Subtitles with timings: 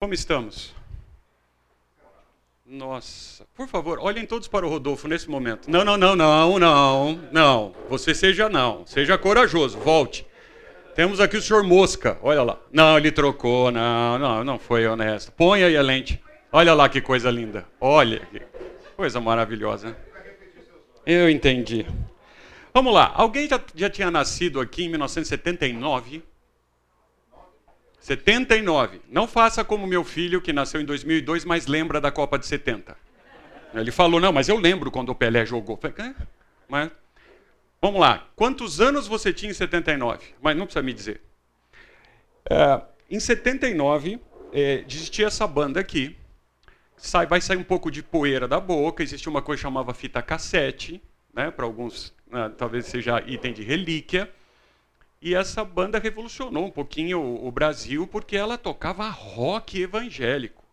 [0.00, 0.72] Como estamos?
[2.64, 5.68] Nossa, por favor, olhem todos para o Rodolfo nesse momento.
[5.68, 7.74] Não, não, não, não, não, não.
[7.88, 10.24] Você seja não, seja corajoso, volte.
[10.94, 12.60] Temos aqui o senhor Mosca, olha lá.
[12.72, 15.32] Não, ele trocou, não, não, não foi honesto.
[15.32, 16.22] Põe aí a lente.
[16.52, 17.66] Olha lá que coisa linda.
[17.80, 18.40] Olha, que
[18.94, 19.96] coisa maravilhosa.
[21.04, 21.84] Eu entendi.
[22.72, 26.22] Vamos lá, alguém já, já tinha nascido aqui em 1979?
[28.08, 29.02] 79.
[29.10, 32.96] Não faça como meu filho, que nasceu em 2002, mas lembra da Copa de 70.
[33.74, 35.76] Ele falou, não, mas eu lembro quando o Pelé jogou.
[35.76, 36.14] Falei,
[36.66, 36.90] mas,
[37.82, 40.24] vamos lá, quantos anos você tinha em 79?
[40.40, 41.20] Mas não precisa me dizer.
[42.48, 42.80] É,
[43.10, 44.18] em 79,
[44.54, 46.16] é, existia essa banda aqui.
[46.96, 49.02] Sai, vai sair um pouco de poeira da boca.
[49.02, 51.02] Existia uma coisa que chamava fita cassete,
[51.34, 54.32] né, para alguns, né, talvez seja item de relíquia.
[55.20, 60.64] E essa banda revolucionou um pouquinho o, Brasil porque ela tocava rock evangélico.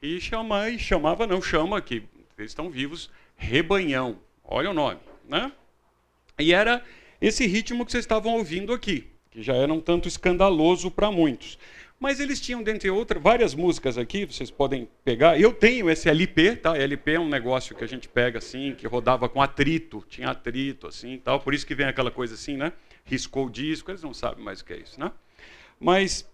[0.00, 2.04] E chama, e chamava, não chama, que
[2.38, 4.18] eles estão vivos, Rebanhão.
[4.44, 5.52] Olha o nome, né?
[6.38, 6.82] E era
[7.20, 11.58] esse ritmo que vocês estavam ouvindo aqui, que já era um tanto escandaloso para muitos.
[11.98, 15.38] Mas eles tinham, dentre outras, várias músicas aqui, vocês podem pegar.
[15.38, 16.74] Eu tenho esse LP, tá?
[16.74, 20.86] LP é um negócio que a gente pega assim, que rodava com atrito, tinha atrito
[20.86, 21.40] assim, tal.
[21.40, 22.72] Por isso que vem aquela coisa assim, né?
[23.10, 25.10] Riscou o disco, eles não sabem mais o que é isso, né?
[25.78, 26.28] Mas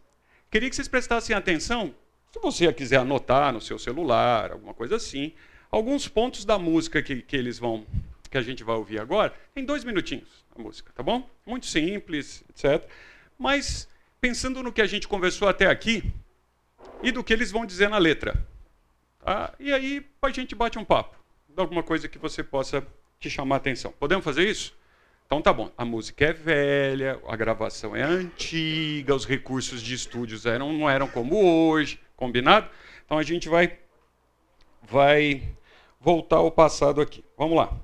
[0.50, 1.94] queria que vocês prestassem atenção,
[2.30, 5.32] se você quiser anotar no seu celular, alguma coisa assim,
[5.70, 7.86] alguns pontos da música que, que eles vão,
[8.30, 11.28] que a gente vai ouvir agora, em dois minutinhos a música, tá bom?
[11.46, 12.86] Muito simples, etc.
[13.38, 13.88] Mas
[14.20, 16.12] pensando no que a gente conversou até aqui
[17.02, 18.46] e do que eles vão dizer na letra,
[19.18, 19.54] tá?
[19.58, 21.16] E aí a gente bate um papo,
[21.48, 22.86] de alguma coisa que você possa
[23.18, 23.92] te chamar a atenção.
[23.98, 24.75] Podemos fazer isso?
[25.26, 30.46] Então tá bom, a música é velha, a gravação é antiga, os recursos de estúdios
[30.46, 32.70] eram, não eram como hoje, combinado?
[33.04, 33.76] Então a gente vai,
[34.88, 35.42] vai
[36.00, 37.24] voltar ao passado aqui.
[37.36, 37.76] Vamos lá.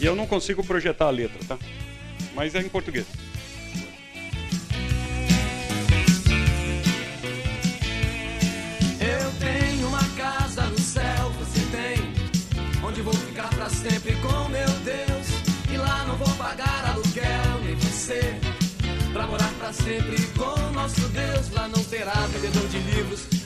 [0.00, 1.58] E eu não consigo projetar a letra, tá?
[2.32, 3.06] Mas é em português.
[13.80, 15.26] Sempre com meu Deus.
[15.72, 18.38] E lá não vou pagar aluguel, nem você.
[19.12, 21.50] Pra morar pra sempre com nosso Deus.
[21.52, 23.39] Lá não terá vendedor de livros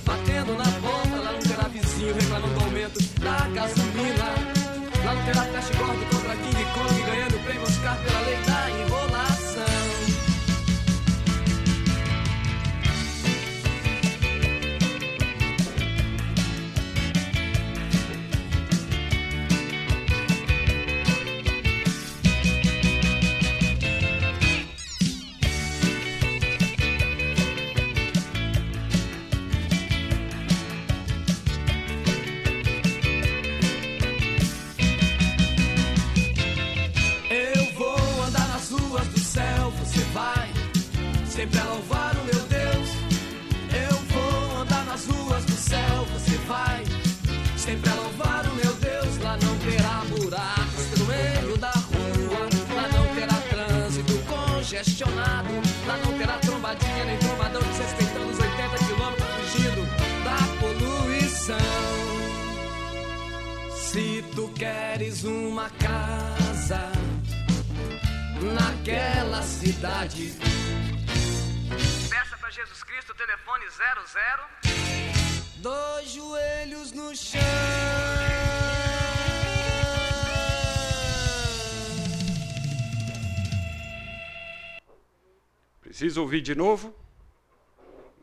[86.05, 86.95] Precisa ouvir de novo?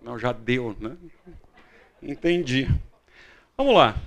[0.04, 0.96] Não, já deu, né?
[2.00, 2.70] Entendi.
[3.58, 4.00] Vamos lá.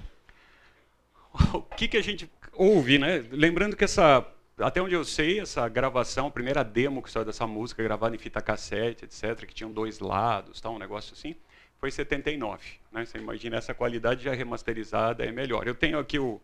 [1.53, 3.27] O que, que a gente ouve, né?
[3.33, 4.25] Lembrando que essa
[4.59, 8.19] até onde eu sei, essa gravação, a primeira demo que saiu dessa música, gravada em
[8.21, 11.35] fita cassete, etc., que tinham dois lados, tal, um negócio assim,
[11.81, 12.65] foi 79.
[12.93, 13.05] Né?
[13.05, 15.67] Você imagina essa qualidade já remasterizada, é melhor.
[15.67, 16.41] Eu tenho aqui o,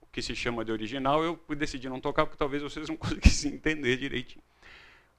[0.00, 3.52] o que se chama de original, eu decidi não tocar porque talvez vocês não conseguissem
[3.52, 4.42] entender direitinho.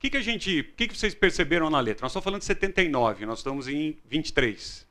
[0.03, 2.03] O que, que a gente, o que, que vocês perceberam na letra?
[2.03, 4.85] Nós estamos falando de 79, nós estamos em 23.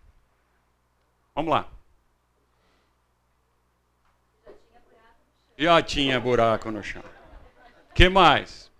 [1.34, 1.70] Vamos lá.
[5.58, 7.04] Já tinha buraco no chão
[7.94, 8.70] que mais?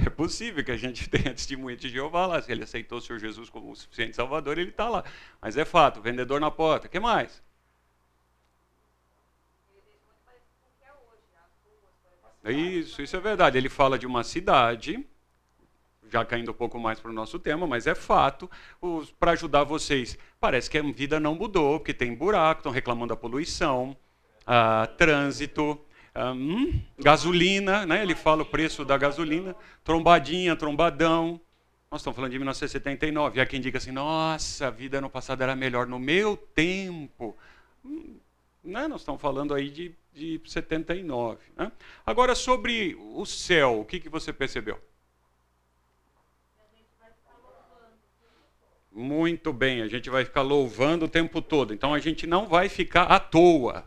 [0.00, 0.16] Jeová.
[0.16, 2.42] possível que a gente tenha testemunha de Jeová lá.
[2.42, 5.04] Se ele aceitou o Senhor Jesus como o suficiente Salvador, ele está lá.
[5.40, 6.86] Mas é fato, vendedor na porta.
[6.86, 7.42] O que mais?
[12.44, 13.58] Isso, isso é verdade.
[13.58, 15.06] Ele fala de uma cidade,
[16.10, 18.50] já caindo um pouco mais para o nosso tema, mas é fato,
[19.18, 20.18] para ajudar vocês.
[20.40, 23.96] Parece que a vida não mudou, porque tem buraco, estão reclamando da poluição,
[24.46, 25.78] ah, trânsito,
[26.16, 28.02] hum, gasolina, né?
[28.02, 29.54] ele fala o preço da gasolina,
[29.84, 31.40] trombadinha, trombadão.
[31.90, 33.38] Nós estamos falando de 1979.
[33.38, 37.36] E há quem diga assim: nossa, a vida no passado era melhor no meu tempo.
[37.84, 38.16] Hum,
[38.62, 38.86] né?
[38.86, 41.38] Nós estamos falando aí de, de 79.
[41.56, 41.72] Né?
[42.06, 44.80] Agora, sobre o céu, o que, que você percebeu?
[48.92, 51.72] Muito bem, a gente vai ficar louvando o tempo todo.
[51.72, 53.84] Então a gente não vai ficar à toa.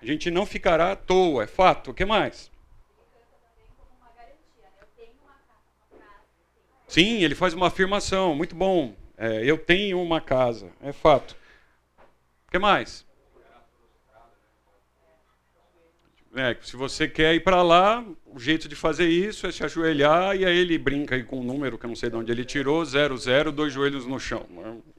[0.00, 1.90] A gente não ficará à toa, é fato.
[1.90, 2.50] O que mais?
[6.86, 8.94] Sim, ele faz uma afirmação, muito bom.
[9.16, 11.36] É, eu tenho uma casa, é fato.
[12.46, 13.06] O que mais?
[16.34, 20.36] É, se você quer ir para lá, o jeito de fazer isso é se ajoelhar
[20.36, 22.44] e aí ele brinca aí com um número que eu não sei de onde ele
[22.44, 24.46] tirou, zero, zero, dois joelhos no chão.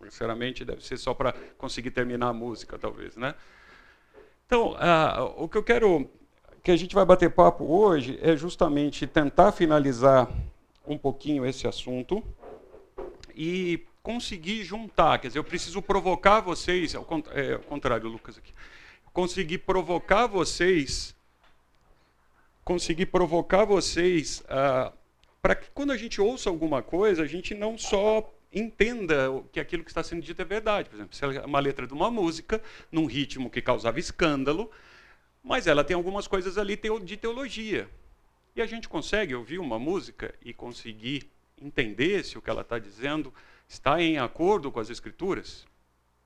[0.03, 3.33] Sinceramente, deve ser só para conseguir terminar a música, talvez, né?
[4.49, 6.09] Então, ah, o que eu quero
[6.63, 10.27] que a gente vai bater papo hoje é justamente tentar finalizar
[10.87, 12.23] um pouquinho esse assunto
[13.35, 18.51] e conseguir juntar, quer dizer, eu preciso provocar vocês, ao, é, ao contrário, Lucas aqui,
[19.13, 21.15] conseguir provocar vocês,
[22.65, 24.91] conseguir provocar vocês ah,
[25.43, 29.83] para que quando a gente ouça alguma coisa, a gente não só entenda que aquilo
[29.83, 30.89] que está sendo dito é verdade.
[30.89, 32.61] Por exemplo, se é uma letra de uma música,
[32.91, 34.71] num ritmo que causava escândalo,
[35.43, 37.89] mas ela tem algumas coisas ali de teologia.
[38.55, 41.29] E a gente consegue ouvir uma música e conseguir
[41.61, 43.33] entender se o que ela está dizendo
[43.67, 45.65] está em acordo com as escrituras.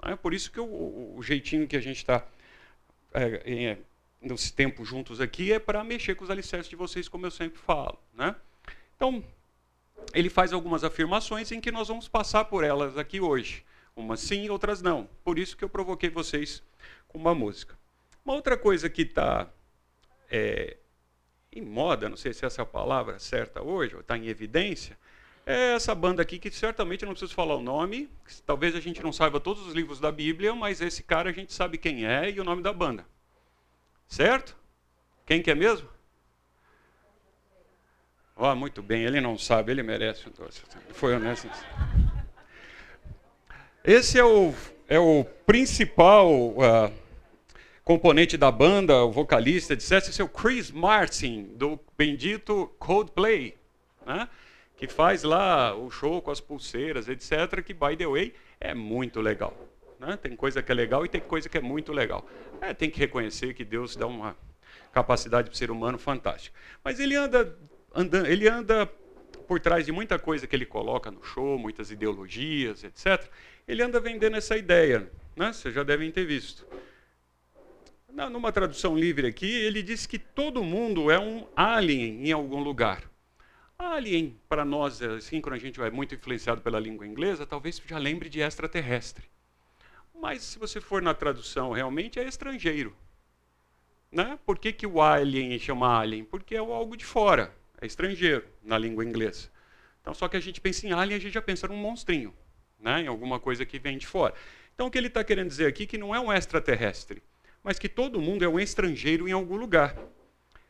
[0.01, 2.25] É por isso que o, o jeitinho que a gente está
[3.13, 3.77] é, é,
[4.21, 7.59] nos tempos juntos aqui é para mexer com os alicerces de vocês, como eu sempre
[7.59, 7.97] falo.
[8.13, 8.35] Né?
[8.95, 9.23] Então,
[10.13, 13.65] ele faz algumas afirmações em que nós vamos passar por elas aqui hoje.
[13.95, 15.07] Umas sim, outras não.
[15.23, 16.63] Por isso que eu provoquei vocês
[17.07, 17.77] com uma música.
[18.25, 19.49] Uma outra coisa que está
[20.31, 20.77] é,
[21.51, 24.97] em moda, não sei se essa é a palavra certa hoje, ou está em evidência,
[25.45, 28.09] é essa banda aqui que certamente não preciso falar o nome,
[28.45, 31.53] talvez a gente não saiba todos os livros da Bíblia, mas esse cara a gente
[31.53, 33.05] sabe quem é e o nome da banda.
[34.07, 34.55] Certo?
[35.25, 35.87] Quem que é mesmo?
[38.35, 40.25] Oh, muito bem, ele não sabe, ele merece.
[40.93, 41.49] Foi honesto.
[43.83, 44.53] Esse é o,
[44.87, 46.91] é o principal uh,
[47.83, 49.91] componente da banda, o vocalista, etc.
[49.91, 53.57] Esse é o Chris Martin, do bendito Coldplay.
[54.05, 54.27] Né?
[54.75, 59.21] que faz lá o show com as pulseiras, etc., que, by the way, é muito
[59.21, 59.55] legal.
[59.97, 60.17] Né?
[60.17, 62.27] Tem coisa que é legal e tem coisa que é muito legal.
[62.59, 64.35] É, tem que reconhecer que Deus dá uma
[64.91, 66.53] capacidade para o ser humano fantástica.
[66.83, 67.57] Mas ele anda,
[67.93, 68.85] anda, ele anda
[69.47, 73.29] por trás de muita coisa que ele coloca no show, muitas ideologias, etc.
[73.67, 75.53] Ele anda vendendo essa ideia, né?
[75.53, 76.65] vocês já devem ter visto.
[78.31, 83.03] Numa tradução livre aqui, ele diz que todo mundo é um alien em algum lugar.
[83.77, 87.97] Alien, para nós, assim, quando a gente vai muito influenciado pela língua inglesa, talvez já
[87.97, 89.25] lembre de extraterrestre.
[90.13, 92.95] Mas se você for na tradução, realmente é estrangeiro.
[94.11, 94.37] Né?
[94.45, 96.23] Por que, que o alien chama alien?
[96.23, 97.53] Porque é algo de fora,
[97.83, 99.49] é estrangeiro na língua inglesa.
[100.01, 102.33] Então, só que a gente pensa em alien, a gente já pensa num monstrinho,
[102.79, 103.01] né?
[103.01, 104.33] em alguma coisa que vem de fora.
[104.73, 107.21] Então, o que ele está querendo dizer aqui é que não é um extraterrestre,
[107.61, 109.97] mas que todo mundo é um estrangeiro em algum lugar.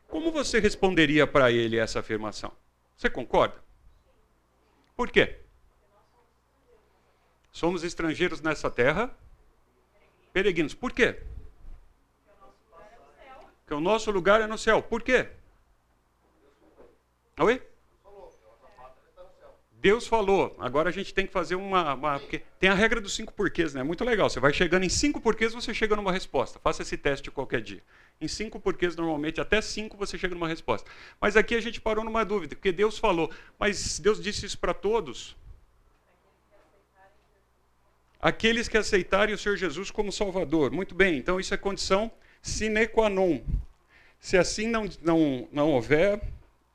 [0.08, 2.52] Como você responderia para ele essa afirmação?
[2.96, 3.62] Você concorda?
[4.96, 5.38] Por quê?
[7.50, 9.16] Somos estrangeiros nessa terra,
[10.32, 10.74] peregrinos.
[10.74, 11.22] Por quê?
[13.60, 14.82] Porque o nosso lugar é no céu.
[14.82, 15.28] Por quê?
[17.40, 17.60] Oi?
[19.72, 20.56] Deus falou.
[20.58, 22.22] Agora a gente tem que fazer uma, uma.
[22.58, 23.82] tem a regra dos cinco porquês, né?
[23.82, 24.30] Muito legal.
[24.30, 26.58] Você vai chegando em cinco porquês, você chega numa resposta.
[26.58, 27.82] Faça esse teste qualquer dia.
[28.18, 30.90] Em cinco porquês, normalmente, até cinco você chega numa resposta.
[31.20, 33.30] Mas aqui a gente parou numa dúvida, porque Deus falou.
[33.58, 35.36] Mas Deus disse isso para todos?
[38.22, 40.70] Aqueles que aceitarem o Senhor Jesus como Salvador.
[40.70, 42.10] Muito bem, então isso é condição
[42.40, 43.42] sine qua non.
[44.18, 46.22] Se assim não, não, não houver,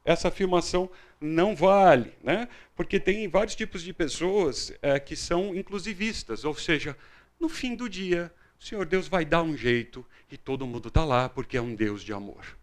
[0.04, 0.90] essa afirmação
[1.20, 2.48] não vale, né?
[2.76, 6.96] porque tem vários tipos de pessoas é, que são inclusivistas, ou seja,
[7.40, 11.06] no fim do dia, o Senhor Deus vai dar um jeito e todo mundo está
[11.06, 12.58] lá porque é um Deus de amor.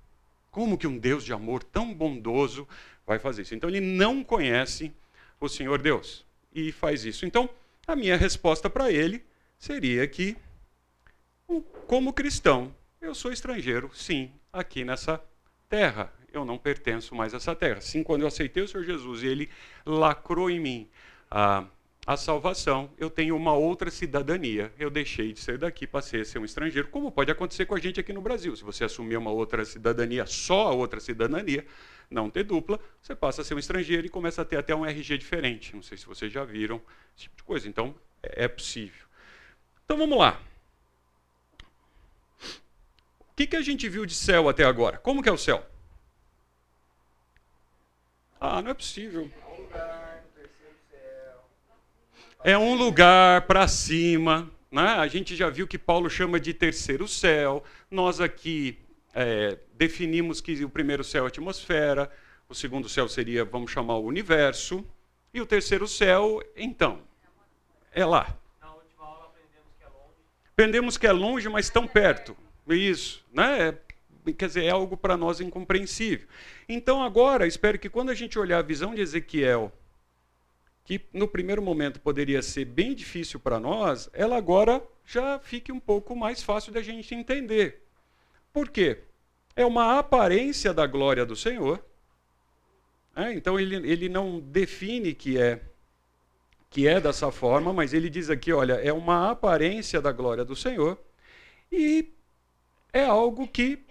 [0.50, 2.66] Como que um Deus de amor tão bondoso
[3.06, 3.54] vai fazer isso?
[3.54, 4.92] Então ele não conhece
[5.40, 6.24] o Senhor Deus
[6.54, 7.26] e faz isso.
[7.26, 7.48] Então,
[7.86, 9.22] a minha resposta para ele
[9.58, 10.36] seria que,
[11.86, 15.22] como cristão, eu sou estrangeiro, sim, aqui nessa
[15.68, 16.12] terra.
[16.36, 17.80] Eu não pertenço mais a essa terra.
[17.80, 19.48] Sim, quando eu aceitei o Senhor Jesus e ele
[19.84, 20.88] lacrou em mim
[21.30, 21.64] a,
[22.06, 24.72] a salvação, eu tenho uma outra cidadania.
[24.78, 27.80] Eu deixei de ser daqui, passei a ser um estrangeiro, como pode acontecer com a
[27.80, 28.54] gente aqui no Brasil.
[28.54, 31.66] Se você assumir uma outra cidadania, só a outra cidadania,
[32.10, 34.84] não ter dupla, você passa a ser um estrangeiro e começa a ter até um
[34.84, 35.74] RG diferente.
[35.74, 36.80] Não sei se vocês já viram
[37.16, 37.66] esse tipo de coisa.
[37.66, 39.06] Então, é, é possível.
[39.84, 40.40] Então vamos lá.
[43.32, 44.98] O que, que a gente viu de céu até agora?
[44.98, 45.64] Como que é o céu?
[48.40, 49.30] Ah, não é possível.
[52.44, 54.50] É um lugar para cima.
[54.70, 54.82] Né?
[54.82, 57.64] A gente já viu que Paulo chama de terceiro céu.
[57.90, 58.78] Nós aqui
[59.14, 62.10] é, definimos que o primeiro céu é a atmosfera,
[62.48, 64.86] o segundo céu seria, vamos chamar, o universo,
[65.32, 67.00] e o terceiro céu, então,
[67.92, 68.36] é lá.
[68.60, 70.14] Na última aula aprendemos que é longe.
[70.52, 72.36] Aprendemos que é longe, mas tão perto.
[72.68, 73.76] Isso, né?
[74.34, 76.26] Quer dizer, é algo para nós incompreensível.
[76.68, 79.72] Então, agora, espero que quando a gente olhar a visão de Ezequiel,
[80.84, 85.80] que no primeiro momento poderia ser bem difícil para nós, ela agora já fique um
[85.80, 87.82] pouco mais fácil da gente entender.
[88.52, 88.98] Por quê?
[89.54, 91.84] É uma aparência da glória do Senhor.
[93.14, 95.60] É, então ele, ele não define que é
[96.68, 100.54] que é dessa forma, mas ele diz aqui, olha, é uma aparência da glória do
[100.54, 100.98] Senhor
[101.72, 102.12] e
[102.92, 103.84] é algo que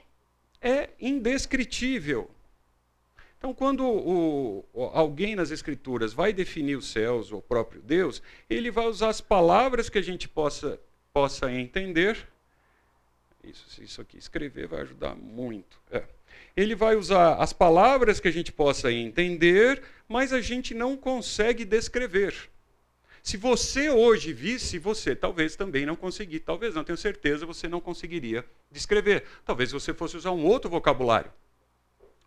[0.68, 2.30] é indescritível.
[3.38, 8.88] Então, quando o, alguém nas Escrituras vai definir os céus, o próprio Deus, ele vai
[8.88, 10.80] usar as palavras que a gente possa,
[11.14, 12.28] possa entender
[13.50, 15.80] isso, isso aqui, escrever vai ajudar muito.
[15.92, 16.04] É.
[16.58, 21.64] Ele vai usar as palavras que a gente possa entender, mas a gente não consegue
[21.64, 22.34] descrever.
[23.26, 27.82] Se você hoje visse, você talvez também não conseguir, talvez não, tenho certeza, você não
[27.82, 29.24] conseguiria descrever.
[29.44, 31.34] Talvez você fosse usar um outro vocabulário,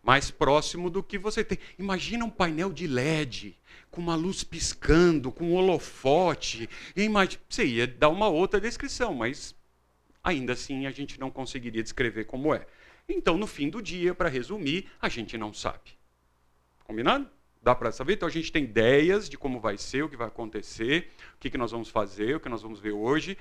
[0.03, 1.57] mais próximo do que você tem.
[1.79, 3.57] Imagina um painel de LED,
[3.93, 6.69] com uma luz piscando, com um holofote.
[6.97, 9.55] Imagina, você ia dar uma outra descrição, mas
[10.21, 12.67] ainda assim a gente não conseguiria descrever como é.
[13.09, 15.97] Então, no fim do dia, para resumir, a gente não sabe.
[16.83, 17.31] Combinado?
[17.63, 18.15] Dá para saber?
[18.15, 21.51] Então a gente tem ideias de como vai ser, o que vai acontecer, o que,
[21.51, 23.37] que nós vamos fazer, o que nós vamos ver hoje,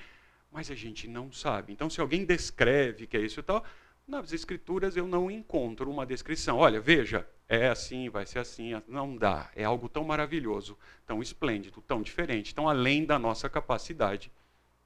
[0.50, 1.72] mas a gente não sabe.
[1.72, 3.64] Então, se alguém descreve que é isso e tal,
[4.06, 6.56] nas escrituras eu não encontro uma descrição.
[6.56, 8.72] Olha, veja, é assim, vai ser assim.
[8.88, 9.50] Não dá.
[9.54, 14.32] É algo tão maravilhoso, tão esplêndido, tão diferente, tão além da nossa capacidade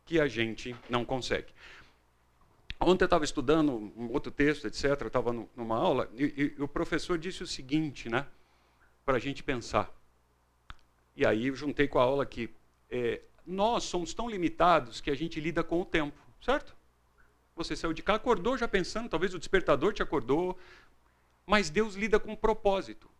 [0.04, 1.52] que a gente não consegue.
[2.80, 5.00] Ontem eu estava estudando um outro texto, etc.
[5.02, 8.26] Eu estava numa aula e, e, o professor disse o seguinte, né?
[9.04, 9.92] Para a gente pensar.
[11.14, 12.50] E aí eu juntei com a aula que
[12.90, 16.74] é, nós somos tão limitados que a gente lida com o tempo, certo?
[17.54, 20.56] Você saiu de cá, acordou já pensando, talvez o despertador te acordou,
[21.46, 23.10] mas Deus lida com propósito.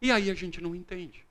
[0.00, 1.26] E aí a gente não entende.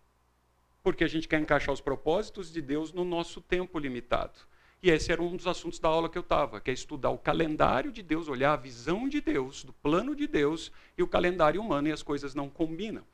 [0.84, 4.40] Porque a gente quer encaixar os propósitos de Deus no nosso tempo limitado.
[4.84, 7.18] E esse era um dos assuntos da aula que eu estava, que é estudar o
[7.18, 11.62] calendário de Deus, olhar a visão de Deus, do plano de Deus e o calendário
[11.62, 13.06] humano, e as coisas não combinam.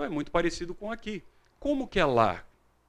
[0.00, 1.22] Então é muito parecido com aqui.
[1.58, 2.42] Como que é lá?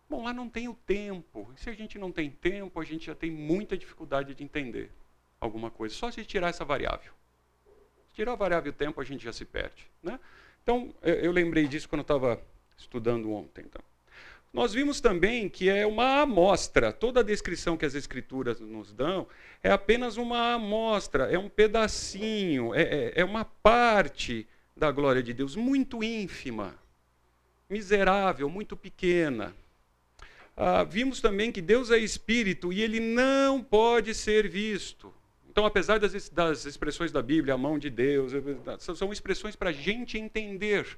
[0.09, 1.51] Bom, lá não tem o tempo.
[1.53, 4.89] E se a gente não tem tempo, a gente já tem muita dificuldade de entender
[5.37, 5.93] alguma coisa.
[5.93, 7.11] Só se tirar essa variável.
[8.07, 9.91] Se tirar a variável tempo, a gente já se perde.
[10.01, 10.17] Né?
[10.63, 12.41] Então, eu lembrei disso quando eu estava
[12.77, 13.65] estudando ontem.
[13.65, 13.81] Então.
[14.53, 19.27] Nós vimos também que é uma amostra, toda a descrição que as Escrituras nos dão
[19.61, 25.33] é apenas uma amostra, é um pedacinho, é, é, é uma parte da glória de
[25.33, 26.80] Deus, muito ínfima,
[27.71, 29.55] miserável, muito pequena.
[30.55, 35.13] Ah, vimos também que Deus é espírito e ele não pode ser visto.
[35.49, 38.33] Então, apesar das, das expressões da Bíblia, a mão de Deus,
[38.79, 40.97] são expressões para a gente entender.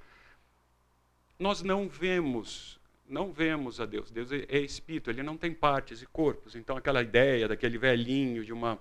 [1.40, 4.10] Nós não vemos não vemos a Deus.
[4.10, 6.56] Deus é, é espírito, ele não tem partes e corpos.
[6.56, 8.80] Então aquela ideia daquele velhinho de uma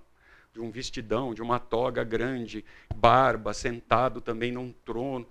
[0.53, 2.63] de um vestidão, de uma toga grande,
[2.95, 5.27] barba, sentado também num trono,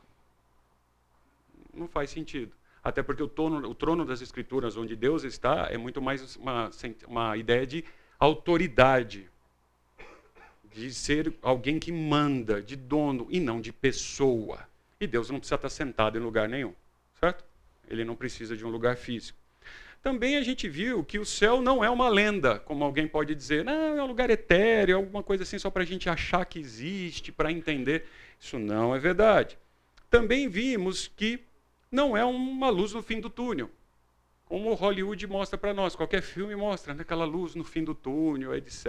[1.74, 2.52] não faz sentido.
[2.84, 6.70] Até porque o trono, o trono das escrituras, onde Deus está, é muito mais uma,
[7.08, 7.86] uma ideia de
[8.20, 9.30] autoridade,
[10.74, 14.68] de ser alguém que manda, de dono, e não de pessoa.
[15.00, 16.74] E Deus não precisa estar sentado em lugar nenhum,
[17.20, 17.44] certo?
[17.92, 19.38] ele não precisa de um lugar físico.
[20.02, 23.64] Também a gente viu que o céu não é uma lenda, como alguém pode dizer,
[23.64, 26.58] não, é um lugar etéreo, é alguma coisa assim só para a gente achar que
[26.58, 28.06] existe, para entender.
[28.40, 29.60] Isso não é verdade.
[30.10, 31.40] Também vimos que
[31.92, 33.70] não é uma luz no fim do túnel.
[34.46, 38.56] Como Hollywood mostra para nós, qualquer filme mostra né, aquela luz no fim do túnel,
[38.56, 38.86] etc.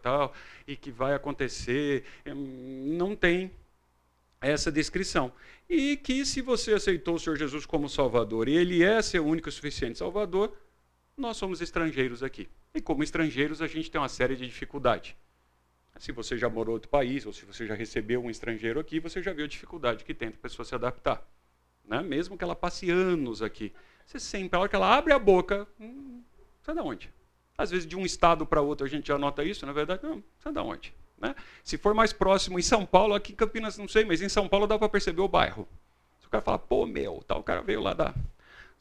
[0.00, 0.32] Tal,
[0.66, 2.04] e que vai acontecer.
[2.26, 3.50] Não tem
[4.40, 5.32] essa descrição.
[5.68, 9.48] E que se você aceitou o Senhor Jesus como Salvador e Ele é seu único
[9.48, 10.54] e suficiente Salvador,
[11.16, 12.48] nós somos estrangeiros aqui.
[12.74, 15.14] E como estrangeiros, a gente tem uma série de dificuldades.
[15.98, 19.00] Se você já morou em outro país, ou se você já recebeu um estrangeiro aqui,
[19.00, 21.26] você já viu a dificuldade que tem para a pessoa se adaptar.
[21.86, 22.02] Né?
[22.02, 23.72] Mesmo que ela passe anos aqui.
[24.04, 26.22] Você sempre, a hora que ela abre a boca, hum,
[26.62, 27.10] sabe de onde?
[27.58, 30.22] Às vezes, de um estado para outro, a gente já nota isso, na verdade, não,
[30.38, 30.94] sabe de onde?
[31.18, 31.34] Né?
[31.64, 34.48] Se for mais próximo em São Paulo, aqui em Campinas não sei, mas em São
[34.48, 35.66] Paulo dá para perceber o bairro.
[36.20, 38.14] Se o cara fala, pô, meu, tal, o cara veio lá da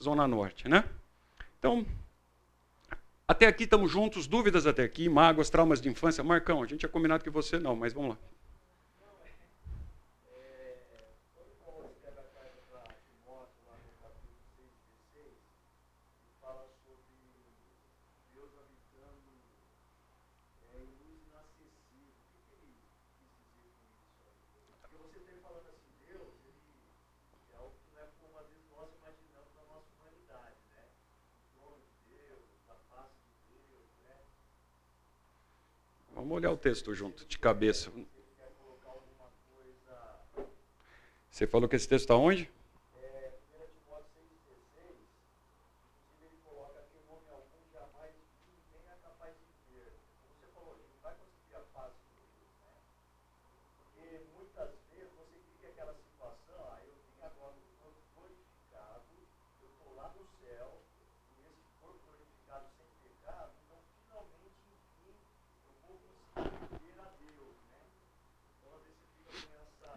[0.03, 0.67] Zona Norte.
[0.67, 0.83] Né?
[1.57, 1.85] Então,
[3.27, 6.23] até aqui estamos juntos, dúvidas até aqui, mágoas, traumas de infância.
[6.23, 8.17] Marcão, a gente tinha combinado que você não, mas vamos lá.
[36.25, 37.91] Vamos olhar o texto junto, de cabeça.
[41.29, 42.51] Você falou que esse texto está onde?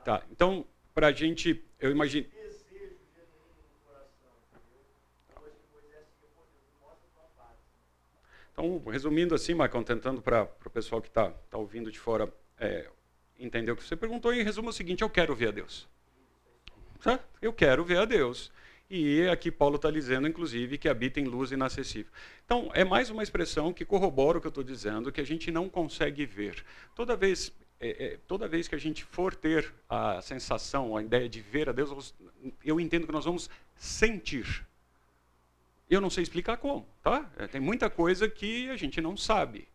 [0.09, 2.27] Tá, então, para a gente, eu imagino.
[8.51, 12.89] Então, resumindo assim, Marcão, tentando para o pessoal que está tá ouvindo de fora é,
[13.39, 15.87] entender o que você perguntou, em resumo é o seguinte: eu quero ver a Deus.
[17.43, 18.51] Eu quero ver a Deus.
[18.89, 22.11] E aqui Paulo está dizendo, inclusive, que habita em luz inacessível.
[22.47, 25.51] Então, é mais uma expressão que corrobora o que eu estou dizendo, que a gente
[25.51, 26.65] não consegue ver.
[26.95, 31.29] Toda vez, é, é, toda vez que a gente for ter a sensação, a ideia
[31.29, 32.15] de ver a Deus,
[32.65, 34.67] eu entendo que nós vamos sentir.
[35.89, 37.31] Eu não sei explicar como, tá?
[37.37, 39.69] É, tem muita coisa que a gente não sabe.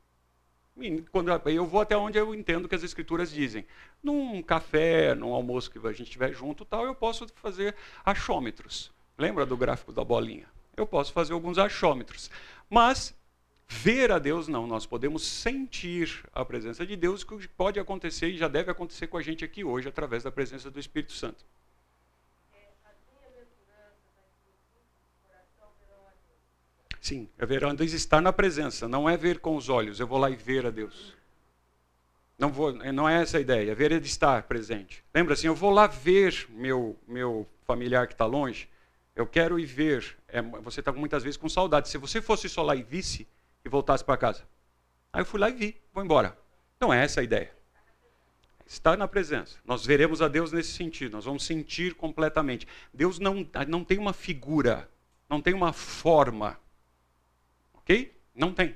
[0.78, 3.66] E quando eu vou até onde eu entendo que as escrituras dizem.
[4.02, 8.92] Num café, num almoço que a gente estiver junto, tal, eu posso fazer achômetros.
[9.18, 10.48] Lembra do gráfico da bolinha?
[10.76, 12.30] Eu posso fazer alguns achômetros.
[12.70, 13.16] Mas
[13.68, 14.68] Ver a Deus, não.
[14.68, 19.18] Nós podemos sentir a presença de Deus, que pode acontecer e já deve acontecer com
[19.18, 21.44] a gente aqui hoje, através da presença do Espírito Santo.
[27.02, 30.08] Sim, é ver a Deus estar na presença, não é ver com os olhos, eu
[30.08, 31.14] vou lá e ver a Deus.
[32.40, 35.04] Não, vou, não é essa a ideia, ver é estar presente.
[35.14, 38.70] Lembra assim, eu vou lá ver meu, meu familiar que está longe,
[39.16, 40.18] eu quero ir ver.
[40.28, 41.90] É, você está muitas vezes com saudade.
[41.90, 43.28] Se você fosse só lá e visse,
[43.64, 44.44] e voltasse para casa.
[45.12, 46.38] Aí eu fui lá e vi, vou embora.
[46.80, 47.52] Não é essa a ideia.
[48.66, 49.60] Estar na presença.
[49.66, 52.68] Nós veremos a Deus nesse sentido, nós vamos sentir completamente.
[52.94, 54.90] Deus não, não tem uma figura,
[55.30, 56.60] não tem uma forma.
[57.74, 58.14] Ok?
[58.34, 58.76] Não tem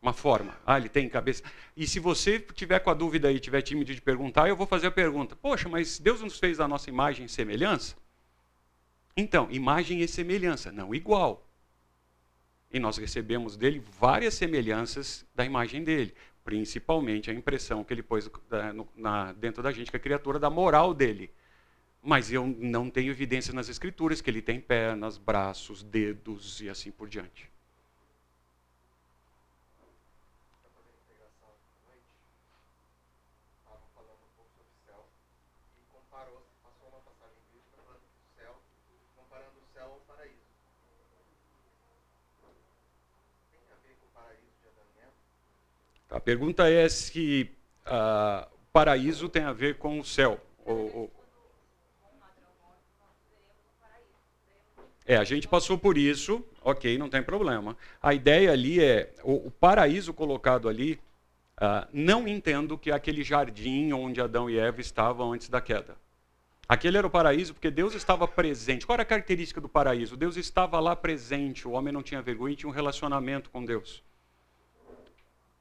[0.00, 0.56] uma forma.
[0.64, 1.42] Ah, ele tem cabeça.
[1.76, 4.86] E se você tiver com a dúvida e tiver tímido de perguntar, eu vou fazer
[4.86, 7.96] a pergunta: Poxa, mas Deus nos fez a nossa imagem e semelhança?
[9.16, 11.45] Então, imagem e semelhança, não igual.
[12.76, 16.12] E nós recebemos dele várias semelhanças da imagem dele,
[16.44, 18.30] principalmente a impressão que ele pôs
[18.94, 21.30] na, dentro da gente, que é a criatura da moral dele.
[22.02, 26.90] Mas eu não tenho evidência nas escrituras que ele tem pernas, braços, dedos e assim
[26.90, 27.50] por diante.
[46.16, 47.50] A pergunta é se
[47.86, 50.40] uh, paraíso tem a ver com o céu.
[55.04, 57.76] É, a gente passou por isso, ok, não tem problema.
[58.02, 60.98] A ideia ali é, o, o paraíso colocado ali,
[61.60, 65.96] uh, não entendo que é aquele jardim onde Adão e Eva estavam antes da queda.
[66.66, 68.86] Aquele era o paraíso porque Deus estava presente.
[68.86, 70.16] Qual era a característica do paraíso?
[70.16, 74.02] Deus estava lá presente, o homem não tinha vergonha e tinha um relacionamento com Deus.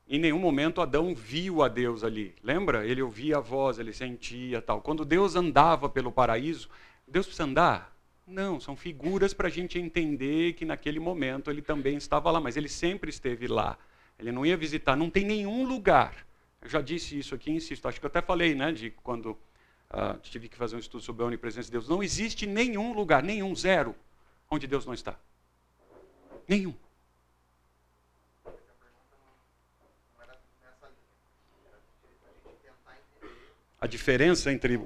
[0.07, 2.35] Em nenhum momento Adão viu a Deus ali.
[2.43, 2.85] Lembra?
[2.85, 4.81] Ele ouvia a voz, ele sentia tal.
[4.81, 6.69] Quando Deus andava pelo paraíso,
[7.07, 7.95] Deus precisa andar?
[8.27, 12.57] Não, são figuras para a gente entender que naquele momento ele também estava lá, mas
[12.57, 13.77] ele sempre esteve lá.
[14.17, 16.25] Ele não ia visitar, não tem nenhum lugar.
[16.61, 20.19] Eu já disse isso aqui, insisto, acho que eu até falei, né, de quando uh,
[20.21, 21.87] tive que fazer um estudo sobre a onipresença de Deus.
[21.87, 23.95] Não existe nenhum lugar, nenhum, zero,
[24.49, 25.19] onde Deus não está.
[26.47, 26.73] Nenhum.
[33.85, 34.79] A diferença entre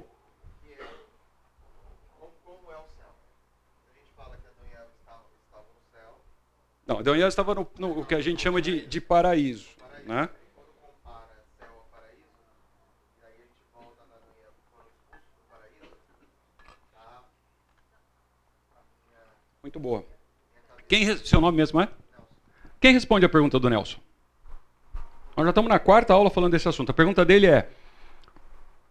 [6.86, 9.70] Não, Adão e Eva estavam no, no, que a gente chama de, de paraíso.
[9.78, 10.06] paraíso.
[10.06, 10.28] Né?
[19.62, 20.04] Muito boa.
[20.86, 21.88] Quem, seu nome mesmo é?
[22.78, 23.98] Quem responde a pergunta do Nelson?
[25.34, 26.90] Nós já estamos na quarta aula falando desse assunto.
[26.90, 27.70] A pergunta dele é: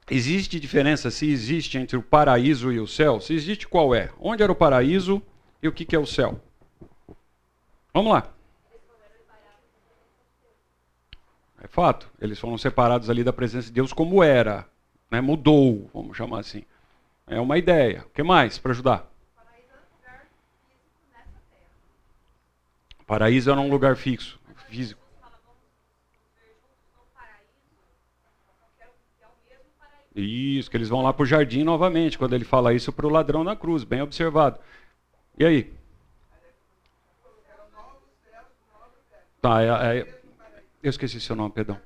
[0.09, 3.19] existe diferença se existe entre o paraíso e o céu?
[3.19, 4.11] Se existe, qual é?
[4.19, 5.21] Onde era o paraíso
[5.61, 6.39] e o que, que é o céu?
[7.93, 8.31] Vamos lá.
[11.61, 12.09] É fato.
[12.19, 14.67] Eles foram separados ali da presença de Deus como era.
[15.11, 15.21] Né?
[15.21, 16.63] Mudou, vamos chamar assim.
[17.27, 18.05] É uma ideia.
[18.07, 19.09] O que mais para ajudar?
[23.05, 25.01] Paraíso era um lugar fixo, físico.
[30.19, 33.10] Isso, que eles vão lá para o jardim novamente, quando ele fala isso para o
[33.10, 34.60] ladrão na cruz, bem observado.
[35.38, 35.73] E aí?
[39.41, 40.19] Tá, é, é,
[40.84, 41.79] eu esqueci seu nome, perdão.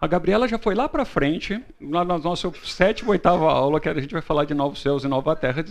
[0.00, 3.94] A Gabriela já foi lá para frente, lá na nossa sétima, oitava aula, que a
[3.94, 5.64] gente vai falar de novos céus e nova terra.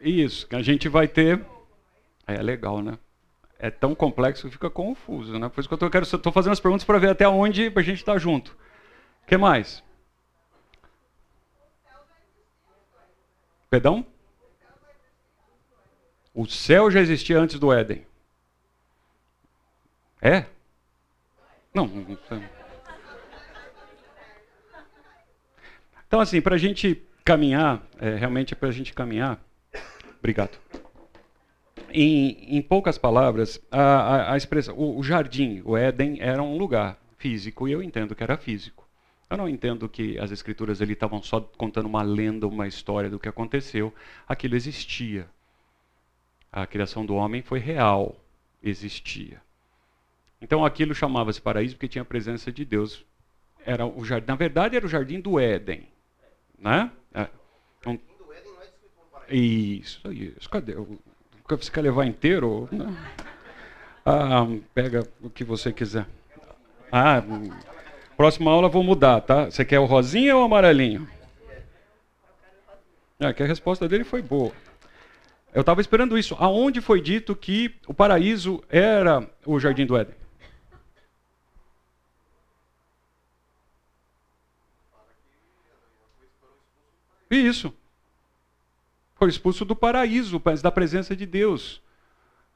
[0.00, 1.44] Isso, que a gente vai ter.
[2.26, 2.98] É legal, né?
[3.62, 5.50] É tão complexo que fica confuso, né?
[5.50, 8.16] Por isso que eu estou fazendo as perguntas para ver até onde a gente está
[8.16, 8.56] junto.
[9.22, 9.84] O que mais?
[13.68, 14.06] Perdão?
[16.34, 18.06] O céu já existia antes do Éden.
[20.22, 20.46] É?
[21.74, 21.86] Não.
[26.06, 29.38] Então, assim, para a gente caminhar, é, realmente para a gente caminhar,
[30.18, 30.58] obrigado.
[31.92, 36.56] Em, em poucas palavras, a, a, a expressão, o, o, jardim, o Éden, era um
[36.56, 38.88] lugar físico e eu entendo que era físico.
[39.28, 43.18] Eu não entendo que as escrituras ali estavam só contando uma lenda, uma história do
[43.18, 43.94] que aconteceu.
[44.26, 45.28] Aquilo existia
[46.52, 48.16] a criação do homem foi real,
[48.62, 49.40] existia.
[50.40, 53.04] Então aquilo chamava-se paraíso porque tinha a presença de Deus.
[53.64, 55.86] Era o jardim, na verdade era o jardim do Éden,
[56.58, 56.90] né?
[57.14, 57.28] É.
[57.86, 57.98] Um,
[59.28, 60.48] isso, isso.
[60.48, 60.74] Cadê?
[61.56, 62.68] Você quer levar inteiro?
[64.04, 66.06] Ah, pega o que você quiser.
[66.90, 67.22] Ah,
[68.16, 69.46] próxima aula vou mudar, tá?
[69.46, 71.08] Você quer o rosinha ou o amarelinho?
[73.18, 74.52] É, que a resposta dele foi boa.
[75.52, 76.36] Eu estava esperando isso.
[76.38, 80.14] Aonde foi dito que o paraíso era o jardim do Éden?
[87.30, 87.72] Isso.
[89.20, 91.82] Foi expulso do paraíso, da presença de Deus.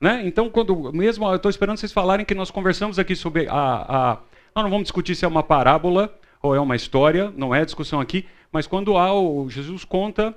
[0.01, 0.23] Né?
[0.27, 4.19] Então, quando mesmo eu estou esperando vocês falarem que nós conversamos aqui sobre a, a.
[4.55, 8.01] Nós não vamos discutir se é uma parábola ou é uma história, não é discussão
[8.01, 10.35] aqui, mas quando há o, Jesus conta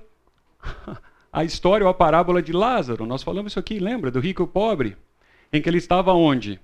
[1.31, 3.05] a história ou a parábola de Lázaro.
[3.05, 4.11] Nós falamos isso aqui, lembra?
[4.11, 4.97] Do rico e pobre.
[5.53, 6.59] Em que ele estava onde?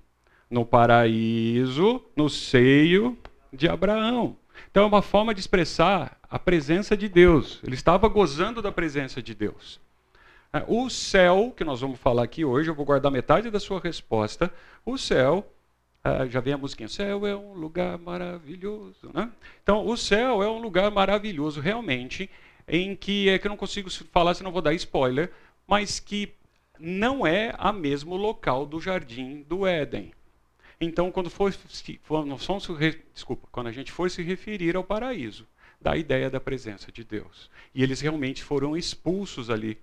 [0.50, 3.18] No paraíso, no seio
[3.54, 4.36] de Abraão.
[4.70, 7.60] Então é uma forma de expressar a presença de Deus.
[7.64, 9.80] Ele estava gozando da presença de Deus.
[10.52, 13.80] É, o céu, que nós vamos falar aqui hoje, eu vou guardar metade da sua
[13.80, 14.52] resposta.
[14.84, 15.48] O céu,
[16.04, 19.12] é, já vem a musiquinha, o céu é um lugar maravilhoso.
[19.14, 19.30] Né?
[19.62, 22.28] Então, o céu é um lugar maravilhoso, realmente,
[22.68, 25.32] em que é que eu não consigo falar, senão vou dar spoiler,
[25.68, 26.34] mas que
[26.80, 30.12] não é a mesmo local do jardim do Éden.
[30.82, 31.54] Então, quando for,
[33.14, 35.46] desculpa, quando a gente for se referir ao paraíso,
[35.84, 37.52] dá a ideia da presença de Deus.
[37.76, 39.78] E eles realmente foram expulsos ali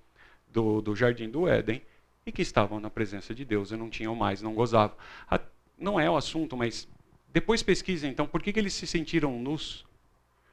[0.48, 1.82] do, do jardim do Éden
[2.24, 4.96] e que estavam na presença de Deus e não tinham mais, não gozavam.
[5.78, 6.88] não é o assunto, mas
[7.32, 9.86] depois pesquisem então por que, que eles se sentiram nus,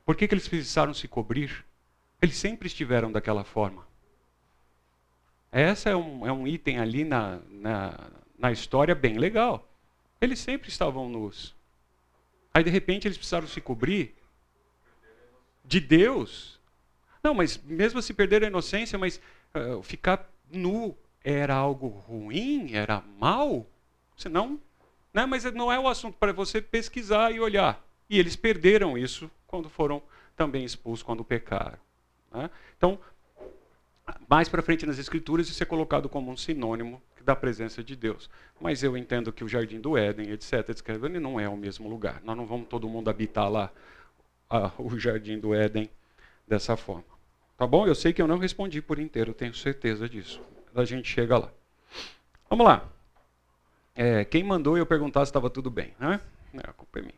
[0.06, 1.66] por que, que eles precisaram se cobrir.
[2.22, 3.88] Eles sempre estiveram daquela forma.
[5.52, 9.66] Essa é um, é um item ali na, na, na história bem legal.
[10.20, 11.56] Eles sempre estavam nus.
[12.54, 14.17] Aí de repente eles precisaram se cobrir
[15.68, 16.60] de Deus.
[17.22, 19.20] Não, mas mesmo se perder a inocência, mas
[19.54, 23.68] uh, ficar nu era algo ruim, era mal?
[24.16, 24.60] Senão,
[25.14, 25.26] né?
[25.26, 27.86] mas não é o assunto para você pesquisar e olhar.
[28.10, 30.02] E eles perderam isso quando foram
[30.38, 31.78] também expulsos, quando pecaram.
[32.32, 32.50] Né?
[32.78, 32.98] Então,
[34.30, 38.30] mais para frente nas Escrituras, isso é colocado como um sinônimo da presença de Deus.
[38.62, 42.22] Mas eu entendo que o Jardim do Éden, etc., etc., não é o mesmo lugar.
[42.24, 43.70] Nós não vamos todo mundo habitar lá
[44.50, 45.90] ah, o Jardim do Éden
[46.48, 47.18] dessa forma.
[47.58, 47.88] Tá bom?
[47.88, 50.42] Eu sei que eu não respondi por inteiro, tenho certeza disso.
[50.76, 51.52] A gente chega lá.
[52.50, 52.88] Vamos lá.
[53.96, 56.22] É, quem mandou eu perguntar se estava tudo bem, né?
[56.54, 57.14] É, a culpa é minha.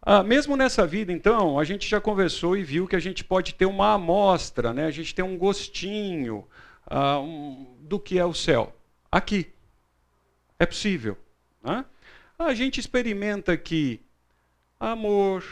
[0.00, 3.54] Ah, mesmo nessa vida, então, a gente já conversou e viu que a gente pode
[3.54, 4.86] ter uma amostra, né?
[4.86, 6.46] a gente tem um gostinho
[6.86, 8.72] ah, um, do que é o céu.
[9.10, 9.52] Aqui.
[10.58, 11.18] É possível.
[11.62, 11.84] Né?
[12.38, 14.00] A gente experimenta aqui
[14.78, 15.44] amor,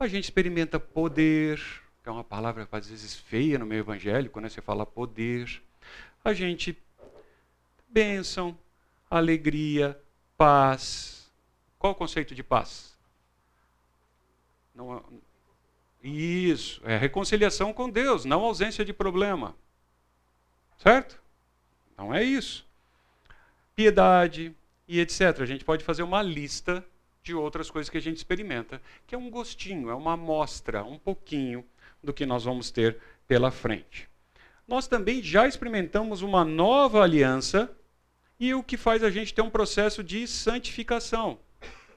[0.00, 1.58] a gente experimenta poder,
[2.02, 4.48] que é uma palavra às vezes feia no meio evangélico, né?
[4.48, 5.62] você fala poder.
[6.24, 6.76] A gente,
[7.86, 8.56] bênção,
[9.10, 10.00] alegria,
[10.38, 11.30] paz.
[11.78, 12.98] Qual o conceito de paz?
[14.74, 15.04] Não,
[16.02, 19.54] isso, é reconciliação com Deus, não ausência de problema.
[20.78, 21.20] Certo?
[21.94, 22.66] Não é isso.
[23.76, 24.56] Piedade
[24.88, 25.40] e etc.
[25.40, 26.82] A gente pode fazer uma lista
[27.22, 30.98] de outras coisas que a gente experimenta, que é um gostinho, é uma amostra, um
[30.98, 31.64] pouquinho
[32.02, 34.08] do que nós vamos ter pela frente.
[34.66, 37.70] Nós também já experimentamos uma nova aliança
[38.38, 41.38] e o que faz a gente ter um processo de santificação.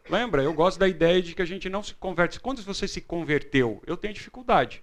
[0.09, 0.43] Lembra?
[0.43, 2.39] Eu gosto da ideia de que a gente não se converte.
[2.39, 3.81] Quando você se converteu?
[3.87, 4.82] Eu tenho dificuldade.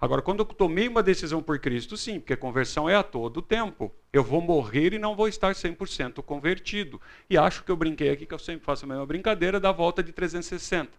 [0.00, 3.92] Agora, quando eu tomei uma decisão por Cristo, sim, porque conversão é a todo tempo.
[4.12, 7.00] Eu vou morrer e não vou estar 100% convertido.
[7.28, 10.02] E acho que eu brinquei aqui, que eu sempre faço a mesma brincadeira, da volta
[10.02, 10.90] de 360.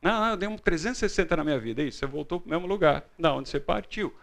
[0.00, 1.82] Não, não eu dei um 360 na minha vida.
[1.82, 4.14] É isso, você voltou para o mesmo lugar, da onde você partiu.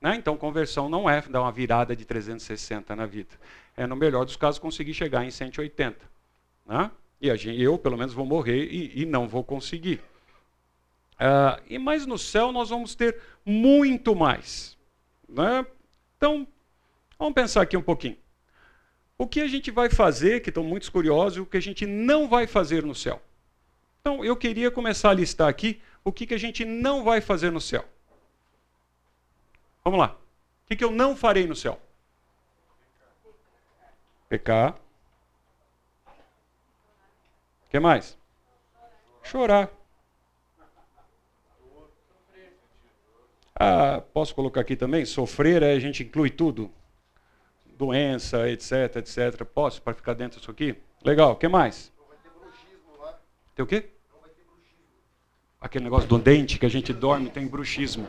[0.00, 0.16] Né?
[0.16, 3.34] Então, conversão não é dar uma virada de 360 na vida.
[3.74, 5.98] É, no melhor dos casos, conseguir chegar em 180.
[6.66, 6.90] Né?
[7.20, 10.00] E gente, eu, pelo menos, vou morrer e, e não vou conseguir.
[11.18, 14.78] Uh, e mais no céu nós vamos ter muito mais.
[15.28, 15.66] Né?
[16.16, 16.46] Então,
[17.18, 18.16] vamos pensar aqui um pouquinho.
[19.16, 22.28] O que a gente vai fazer, que estão muitos curiosos, o que a gente não
[22.28, 23.20] vai fazer no céu.
[24.00, 27.50] Então, eu queria começar a listar aqui o que, que a gente não vai fazer
[27.50, 27.84] no céu.
[29.82, 30.16] Vamos lá.
[30.64, 31.80] O que, que eu não farei no céu?
[34.28, 34.78] Pecar.
[37.66, 38.16] O que mais?
[39.22, 39.77] Chorar.
[43.58, 45.04] Ah, posso colocar aqui também?
[45.04, 46.70] Sofrer, a gente inclui tudo.
[47.76, 49.44] Doença, etc, etc.
[49.44, 50.76] Posso, para ficar dentro disso aqui?
[51.04, 51.92] Legal, o que mais?
[53.56, 53.90] Tem o quê?
[55.60, 58.08] Aquele negócio do dente que a gente dorme, tem bruxismo.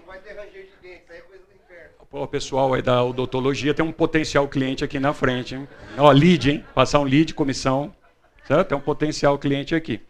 [2.11, 5.55] O pessoal aí da odontologia tem um potencial cliente aqui na frente.
[5.55, 5.67] Hein?
[5.97, 6.65] Ó, lead, hein?
[6.75, 7.93] Passar um lead, comissão.
[8.45, 8.71] Certo?
[8.71, 10.01] É um potencial cliente aqui.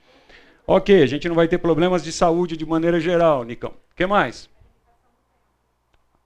[0.67, 3.71] Ok, a gente não vai ter problemas de saúde de maneira geral, Nicão.
[3.71, 4.49] O que mais?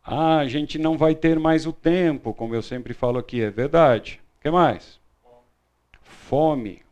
[0.03, 3.49] Ah, a gente não vai ter mais o tempo, como eu sempre falo aqui, é
[3.49, 4.21] verdade.
[4.37, 4.99] O que mais?
[6.01, 6.83] Fome.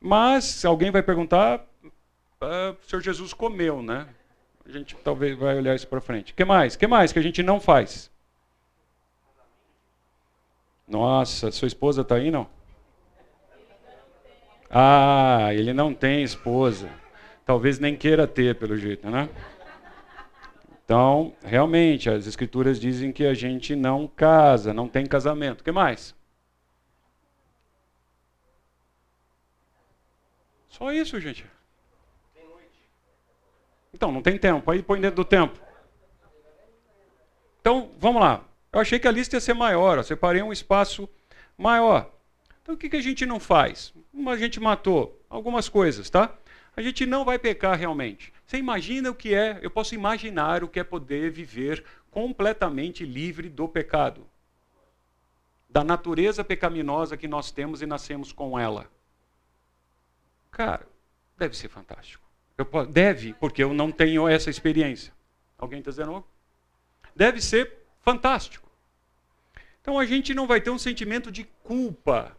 [0.00, 1.64] Mas alguém vai perguntar,
[2.40, 4.08] ah, o Senhor Jesus comeu, né?
[4.66, 6.32] A gente talvez vai olhar isso para frente.
[6.32, 6.74] O que mais?
[6.74, 8.10] O que mais que a gente não faz?
[10.86, 12.48] Nossa, sua esposa está aí, não?
[14.70, 16.90] Ah, ele não tem esposa.
[17.46, 19.28] Talvez nem queira ter, pelo jeito, né?
[20.88, 25.60] Então, realmente, as escrituras dizem que a gente não casa, não tem casamento.
[25.60, 26.14] O que mais?
[30.70, 31.44] Só isso, gente.
[33.92, 34.70] Então, não tem tempo.
[34.70, 35.60] Aí põe dentro do tempo.
[37.60, 38.42] Então, vamos lá.
[38.72, 39.98] Eu achei que a lista ia ser maior.
[39.98, 41.06] Eu separei um espaço
[41.58, 42.10] maior.
[42.62, 43.92] Então, o que, que a gente não faz?
[44.26, 46.34] a gente matou algumas coisas, tá?
[46.74, 48.32] A gente não vai pecar realmente.
[48.48, 53.50] Você imagina o que é, eu posso imaginar o que é poder viver completamente livre
[53.50, 54.26] do pecado.
[55.68, 58.90] Da natureza pecaminosa que nós temos e nascemos com ela.
[60.50, 60.88] Cara,
[61.36, 62.26] deve ser fantástico.
[62.56, 65.12] Eu, deve, porque eu não tenho essa experiência.
[65.58, 66.24] Alguém está dizendo?
[67.14, 68.66] Deve ser fantástico.
[69.82, 72.34] Então a gente não vai ter um sentimento de culpa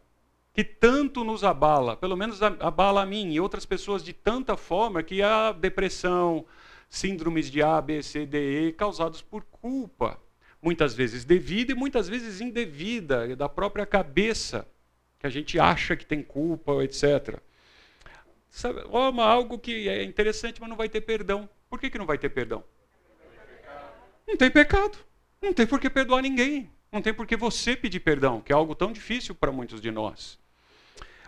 [0.53, 5.03] que tanto nos abala, pelo menos abala a mim e outras pessoas de tanta forma
[5.03, 6.45] que a depressão,
[6.89, 10.19] síndromes de A, B, C, D, E, causados por culpa,
[10.61, 14.67] muitas vezes devida e muitas vezes indevida, da própria cabeça,
[15.19, 17.39] que a gente acha que tem culpa, etc.
[18.49, 21.47] Sabe, algo que é interessante, mas não vai ter perdão.
[21.69, 22.63] Por que, que não vai ter perdão?
[24.27, 24.97] Não tem pecado.
[25.41, 26.71] Não tem por que perdoar ninguém.
[26.91, 29.91] Não tem por que você pedir perdão, que é algo tão difícil para muitos de
[29.91, 30.39] nós.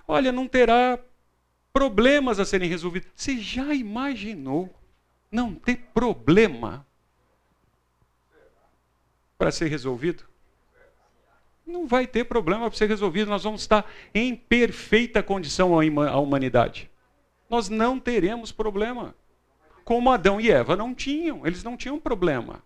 [0.07, 0.99] Olha, não terá
[1.71, 3.09] problemas a serem resolvidos.
[3.15, 4.73] Você já imaginou
[5.31, 6.85] não ter problema
[9.37, 10.23] para ser resolvido?
[11.65, 13.29] Não vai ter problema para ser resolvido.
[13.29, 16.89] Nós vamos estar em perfeita condição a humanidade.
[17.49, 19.15] Nós não teremos problema.
[19.85, 22.63] Como Adão e Eva não tinham, eles não tinham problema.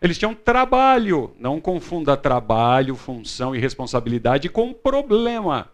[0.00, 1.34] Eles tinham trabalho.
[1.38, 5.70] Não confunda trabalho, função e responsabilidade com problema.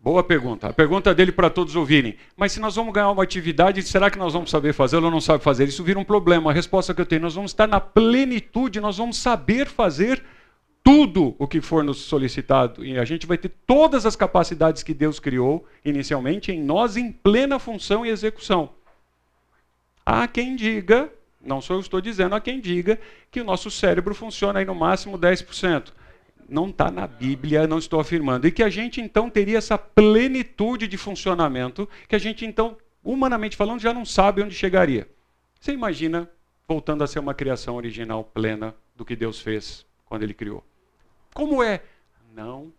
[0.00, 0.68] Boa pergunta.
[0.68, 2.16] A pergunta dele para todos ouvirem.
[2.36, 5.20] Mas se nós vamos ganhar uma atividade, será que nós vamos saber fazer ou não
[5.20, 5.68] sabe fazer?
[5.68, 6.50] Isso vira um problema.
[6.50, 10.24] A resposta que eu tenho, nós vamos estar na plenitude, nós vamos saber fazer
[10.82, 12.82] tudo o que for nos solicitado.
[12.84, 17.12] E a gente vai ter todas as capacidades que Deus criou inicialmente em nós em
[17.12, 18.70] plena função e execução.
[20.10, 22.98] Há quem diga, não sou eu estou dizendo, há quem diga
[23.30, 25.92] que o nosso cérebro funciona aí no máximo 10%
[26.48, 28.46] não está na Bíblia, não estou afirmando.
[28.46, 33.54] E que a gente então teria essa plenitude de funcionamento, que a gente então, humanamente
[33.54, 35.06] falando, já não sabe onde chegaria.
[35.60, 36.26] Você imagina
[36.66, 40.64] voltando a ser uma criação original plena do que Deus fez quando Ele criou?
[41.34, 41.82] Como é?
[42.34, 42.72] Não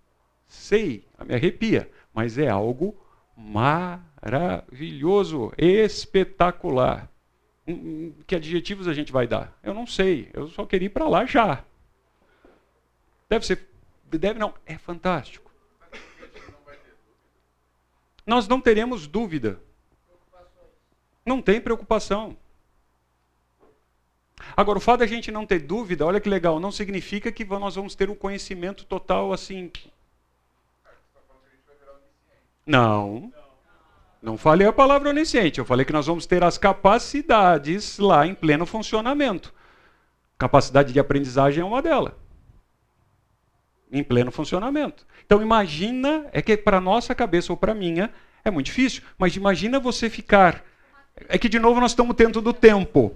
[0.48, 3.00] sei, me arrepia, mas é algo
[3.38, 7.08] maravilhoso, espetacular.
[8.26, 9.58] Que adjetivos a gente vai dar?
[9.64, 11.64] Eu não sei, eu só queria ir para lá já.
[13.28, 13.68] Deve ser.
[14.06, 15.52] Deve não, é fantástico.
[18.26, 19.60] Nós não teremos dúvida.
[21.26, 22.38] Não tem preocupação.
[24.56, 27.76] Agora, o fato da gente não ter dúvida, olha que legal, não significa que nós
[27.76, 29.72] vamos ter um conhecimento total assim.
[32.66, 33.34] Não.
[34.22, 35.60] Não falei a palavra onisciente.
[35.60, 39.54] Eu falei que nós vamos ter as capacidades lá em pleno funcionamento.
[40.38, 42.14] Capacidade de aprendizagem é uma delas
[43.92, 45.06] em pleno funcionamento.
[45.26, 48.12] Então imagina, é que para nossa cabeça ou para minha
[48.44, 50.64] é muito difícil, mas imagina você ficar
[51.28, 53.16] é que de novo nós estamos dentro do tempo.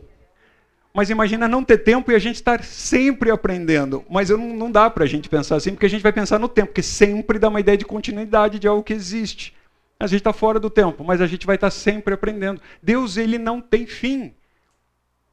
[0.94, 4.04] Mas imagina não ter tempo e a gente estar sempre aprendendo.
[4.10, 6.48] Mas não, não dá para a gente pensar assim, porque a gente vai pensar no
[6.48, 9.56] tempo, porque sempre dá uma ideia de continuidade de algo que existe.
[10.04, 12.62] A gente está fora do tempo, mas a gente vai estar sempre aprendendo.
[12.82, 14.36] Deus, ele não tem fim.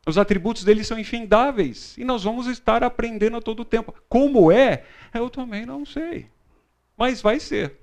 [0.07, 3.93] Os atributos dele são infindáveis e nós vamos estar aprendendo a todo tempo.
[4.09, 4.85] Como é?
[5.13, 6.29] Eu também não sei.
[6.97, 7.81] Mas vai ser.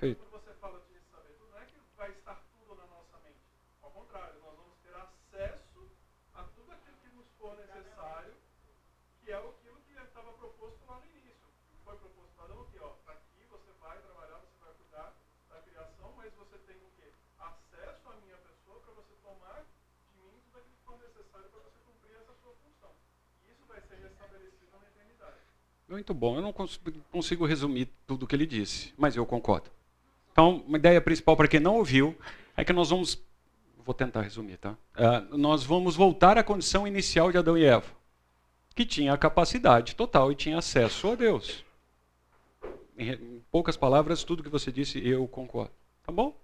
[0.00, 0.24] Perfeito.
[0.30, 3.36] Quando você fala de saber tudo, não é que vai estar tudo na nossa mente.
[3.82, 5.90] Ao contrário, nós vamos ter acesso
[6.32, 8.32] a tudo aquilo que nos for necessário,
[9.30, 11.46] é aquilo que estava proposto lá no início.
[11.84, 15.14] Foi proposto para Adão, que ó, tá aqui você vai trabalhar, você vai cuidar
[15.48, 17.14] da criação, mas você tem o quê?
[17.38, 21.60] Acesso à minha pessoa para você tomar de mim tudo aquilo que for necessário para
[21.62, 22.90] você cumprir essa sua função.
[23.46, 25.38] E isso vai ser estabelecido na eternidade.
[25.86, 26.36] Muito bom.
[26.36, 29.70] Eu não consigo resumir tudo o que ele disse, mas eu concordo.
[30.32, 32.16] Então, uma ideia principal para quem não ouviu
[32.56, 33.22] é que nós vamos.
[33.84, 34.76] Vou tentar resumir, tá?
[34.94, 37.99] Uh, nós vamos voltar à condição inicial de Adão e Eva,
[38.74, 41.64] que tinha a capacidade total e tinha acesso a Deus.
[42.96, 45.72] Em, poucas palavras, tudo que você disse, eu concordo.
[46.04, 46.36] Tá bom?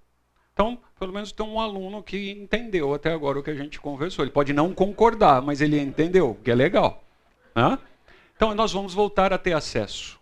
[0.52, 4.24] Então, pelo menos tem um aluno que entendeu até agora o que a gente conversou.
[4.24, 7.04] Ele pode não concordar, mas ele entendeu, que é legal.
[7.54, 7.78] Né?
[8.34, 10.18] Então, nós vamos voltar a ter acesso.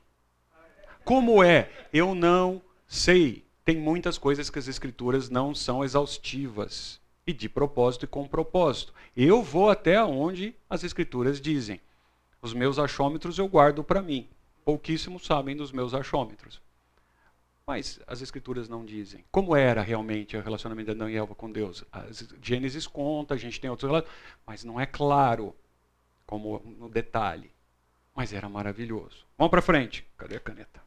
[1.05, 1.71] Como é?
[1.93, 7.01] Eu não sei tem muitas coisas que as escrituras não são exaustivas.
[7.27, 8.93] E de propósito e com propósito.
[9.17, 11.81] Eu vou até onde as escrituras dizem.
[12.44, 14.28] Os meus achômetros eu guardo para mim.
[14.66, 16.61] Pouquíssimos sabem dos meus achômetros.
[17.66, 19.24] Mas as escrituras não dizem.
[19.30, 21.84] Como era realmente o relacionamento de Adão e Eva com Deus?
[21.90, 22.05] A
[22.42, 24.12] Gênesis conta, a gente tem outros relatos,
[24.47, 25.57] mas não é claro
[26.26, 27.51] como no detalhe.
[28.14, 29.24] Mas era maravilhoso.
[29.38, 30.07] Vamos para frente.
[30.18, 30.82] Cadê a caneta?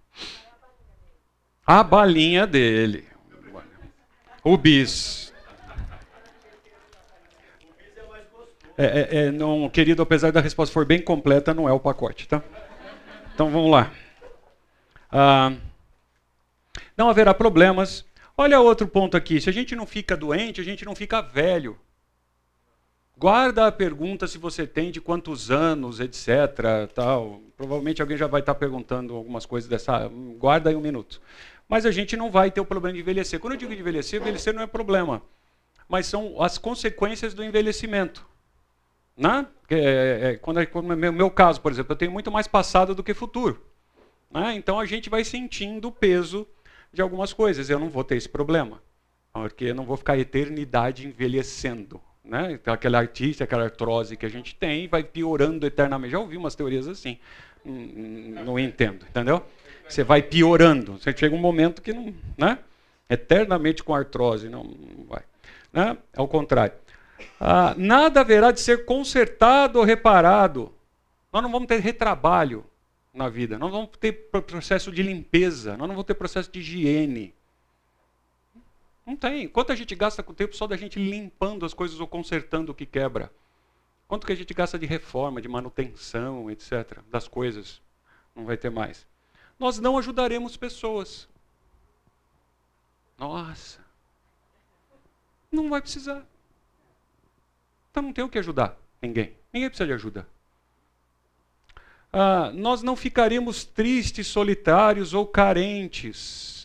[1.66, 3.08] A balinha dele.
[4.44, 5.34] O bis.
[8.78, 12.28] É, é, é, não, querido, apesar da resposta for bem completa, não é o pacote,
[12.28, 12.44] tá?
[13.34, 13.92] Então vamos lá.
[15.12, 15.54] Ah,
[16.96, 18.06] não haverá problemas.
[18.38, 19.42] Olha outro ponto aqui.
[19.42, 21.78] Se a gente não fica doente, a gente não fica velho.
[23.18, 26.28] Guarda a pergunta se você tem de quantos anos, etc.
[26.94, 27.42] Tal.
[27.56, 30.08] Provavelmente alguém já vai estar perguntando algumas coisas dessa.
[30.38, 31.20] Guarda aí um minuto.
[31.68, 33.40] Mas a gente não vai ter o problema de envelhecer.
[33.40, 35.24] Quando eu digo envelhecer, envelhecer não é problema.
[35.90, 38.24] Mas são as consequências do envelhecimento.
[39.18, 39.48] Né?
[39.70, 42.94] É, é, quando, é, quando, no meu, caso, por exemplo, eu tenho muito mais passado
[42.94, 43.66] do que futuro.
[44.32, 44.54] Né?
[44.56, 46.48] Então a gente vai sentindo o peso
[46.94, 47.70] de algumas coisas.
[47.70, 48.82] Eu não vou ter esse problema.
[49.34, 52.00] Porque eu não vou ficar a eternidade envelhecendo.
[52.24, 52.54] Né?
[52.54, 56.12] Então, aquela artista, aquela artrose que a gente tem, vai piorando eternamente.
[56.12, 57.18] Já ouvi umas teorias assim.
[57.64, 59.44] Não entendo, entendeu?
[59.88, 60.94] Você vai piorando.
[60.94, 62.14] Você chega um momento que não.
[62.38, 62.60] Né?
[63.10, 64.50] Eternamente com artrose.
[64.50, 65.24] Não, não vai.
[65.72, 65.98] Né?
[66.14, 66.74] É o contrário.
[67.40, 70.74] Ah, nada haverá de ser consertado ou reparado.
[71.32, 72.66] Nós não vamos ter retrabalho
[73.14, 73.58] na vida.
[73.58, 75.72] Nós vamos ter processo de limpeza.
[75.72, 77.34] Nós não vamos ter processo de higiene.
[79.06, 79.48] Não tem.
[79.48, 82.72] Quanto a gente gasta com o tempo só da gente limpando as coisas ou consertando
[82.72, 83.32] o que quebra?
[84.08, 87.82] Quanto que a gente gasta de reforma, de manutenção, etc., das coisas?
[88.36, 89.06] Não vai ter mais.
[89.60, 91.28] Nós não ajudaremos pessoas.
[93.18, 93.80] Nossa.
[95.52, 96.26] Não vai precisar.
[97.98, 99.34] Então não tem o que ajudar ninguém.
[99.52, 100.28] Ninguém precisa de ajuda.
[102.14, 106.58] Ah, nós não ficaremos tristes, solitários ou carentes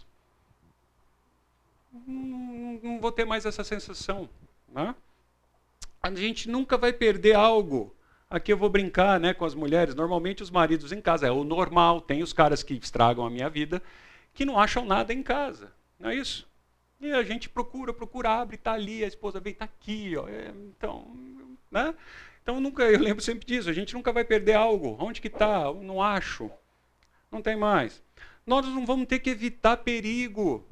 [2.06, 4.28] não, não vou ter mais essa sensação.
[4.68, 4.94] Né?
[6.02, 7.96] A gente nunca vai perder algo.
[8.28, 9.94] Aqui eu vou brincar né, com as mulheres.
[9.94, 12.02] Normalmente os maridos em casa é o normal.
[12.02, 13.82] Tem os caras que estragam a minha vida
[14.34, 15.72] que não acham nada em casa.
[15.98, 16.46] Não é isso?
[17.02, 20.16] E a gente procura, procura, abre, está ali, a esposa vem, está aqui.
[20.16, 20.28] Ó.
[20.28, 21.16] É, então,
[21.68, 21.92] né?
[22.40, 23.68] então nunca, eu lembro sempre disso.
[23.68, 24.96] A gente nunca vai perder algo.
[25.00, 25.72] Onde que está?
[25.74, 26.48] Não acho.
[27.28, 28.00] Não tem mais.
[28.46, 30.64] Nós não vamos ter que evitar perigo.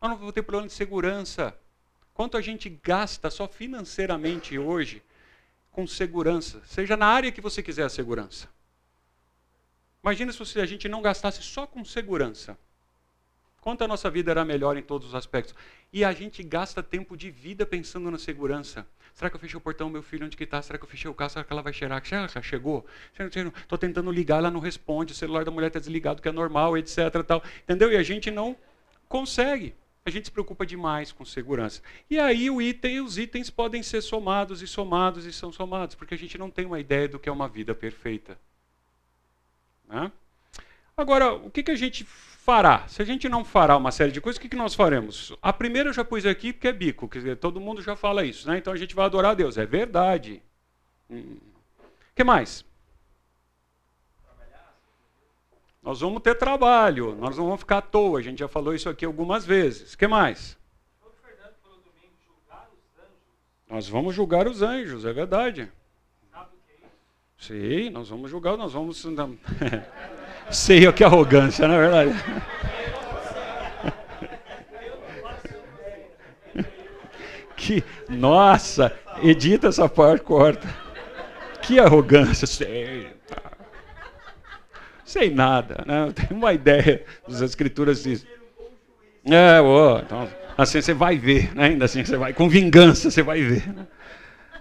[0.00, 1.52] Nós não vamos ter problema de segurança.
[2.14, 5.02] Quanto a gente gasta só financeiramente hoje
[5.72, 8.48] com segurança, seja na área que você quiser a segurança.
[10.02, 12.56] Imagina se a gente não gastasse só com segurança.
[13.60, 15.54] Quanto a nossa vida era melhor em todos os aspectos.
[15.92, 18.86] E a gente gasta tempo de vida pensando na segurança.
[19.12, 20.62] Será que eu fechei o portão, meu filho, onde que está?
[20.62, 21.30] Será que eu fechei o carro?
[21.30, 22.04] Será que ela vai cheirar?
[22.04, 22.86] Será que ela chegou?
[23.12, 26.78] Estou tentando ligar, ela não responde, o celular da mulher está desligado, que é normal,
[26.78, 27.22] etc.
[27.26, 27.42] Tal.
[27.64, 27.92] Entendeu?
[27.92, 28.56] E a gente não
[29.08, 31.82] consegue a gente se preocupa demais com segurança.
[32.08, 36.14] E aí o item, os itens podem ser somados e somados e são somados, porque
[36.14, 38.38] a gente não tem uma ideia do que é uma vida perfeita.
[39.86, 40.10] Né?
[40.96, 42.06] Agora, o que, que a gente
[42.50, 42.84] fará?
[42.88, 45.32] Se a gente não fará uma série de coisas, o que, que nós faremos?
[45.40, 48.24] A primeira eu já pus aqui porque é bico, quer dizer, todo mundo já fala
[48.24, 48.58] isso, né?
[48.58, 49.56] então a gente vai adorar a Deus.
[49.56, 50.42] É verdade.
[51.08, 51.36] O hum.
[52.12, 52.64] que mais?
[55.80, 58.18] Nós vamos ter trabalho, nós não vamos ficar à toa.
[58.18, 59.94] A gente já falou isso aqui algumas vezes.
[59.94, 60.58] O que mais?
[63.68, 65.70] Nós vamos julgar os anjos, é verdade.
[67.38, 69.06] Sim, nós vamos julgar, nós vamos.
[70.50, 72.24] Sei o que é arrogância, não é verdade?
[77.56, 78.92] que, nossa,
[79.22, 80.68] edita essa parte, corta.
[81.62, 83.20] Que arrogância, sei
[85.10, 86.06] sei nada, né?
[86.06, 88.24] Eu tenho uma ideia das escrituras diz.
[89.24, 91.64] É, ó, então, assim você vai ver, né?
[91.64, 93.66] ainda assim você vai, com vingança você vai ver.
[93.68, 93.86] Né?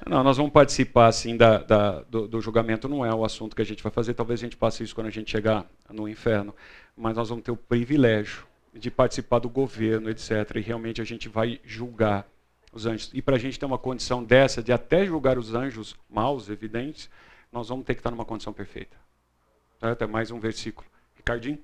[0.07, 3.61] Não, nós vamos participar assim da, da do, do, julgamento, não é o assunto que
[3.61, 6.55] a gente vai fazer, talvez a gente passe isso quando a gente chegar no inferno,
[6.95, 10.55] mas nós vamos ter o privilégio de participar do governo, etc.
[10.55, 12.27] E realmente a gente vai julgar
[12.71, 13.11] os anjos.
[13.13, 17.09] E para a gente ter uma condição dessa, de até julgar os anjos maus, evidentes,
[17.51, 18.95] nós vamos ter que estar numa condição perfeita.
[19.79, 19.91] Tá?
[19.91, 20.87] Até mais um versículo.
[21.15, 21.59] Ricardinho?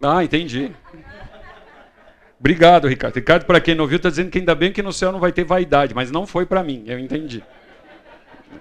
[0.00, 0.72] Ah, entendi.
[2.38, 3.16] Obrigado, Ricardo.
[3.16, 5.32] Ricardo, para quem não viu, está dizendo que ainda bem que no céu não vai
[5.32, 7.42] ter vaidade, mas não foi para mim, eu entendi.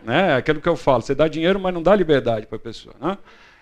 [0.04, 0.32] Né?
[0.32, 2.96] É aquilo que eu falo, você dá dinheiro, mas não dá liberdade para a pessoa.
[3.00, 3.18] Né?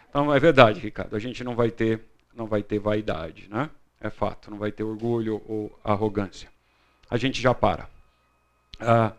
[0.10, 2.02] Então é verdade, Ricardo, a gente não vai ter,
[2.34, 3.70] não vai ter vaidade, né?
[4.00, 6.50] é fato, não vai ter orgulho ou arrogância.
[7.10, 7.88] A gente já para.
[8.80, 9.12] Ah,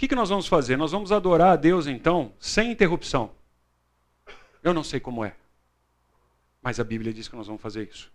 [0.00, 0.78] que, que nós vamos fazer?
[0.78, 3.32] Nós vamos adorar a Deus então, sem interrupção.
[4.62, 5.36] Eu não sei como é,
[6.62, 8.10] mas a Bíblia diz que nós vamos fazer isso.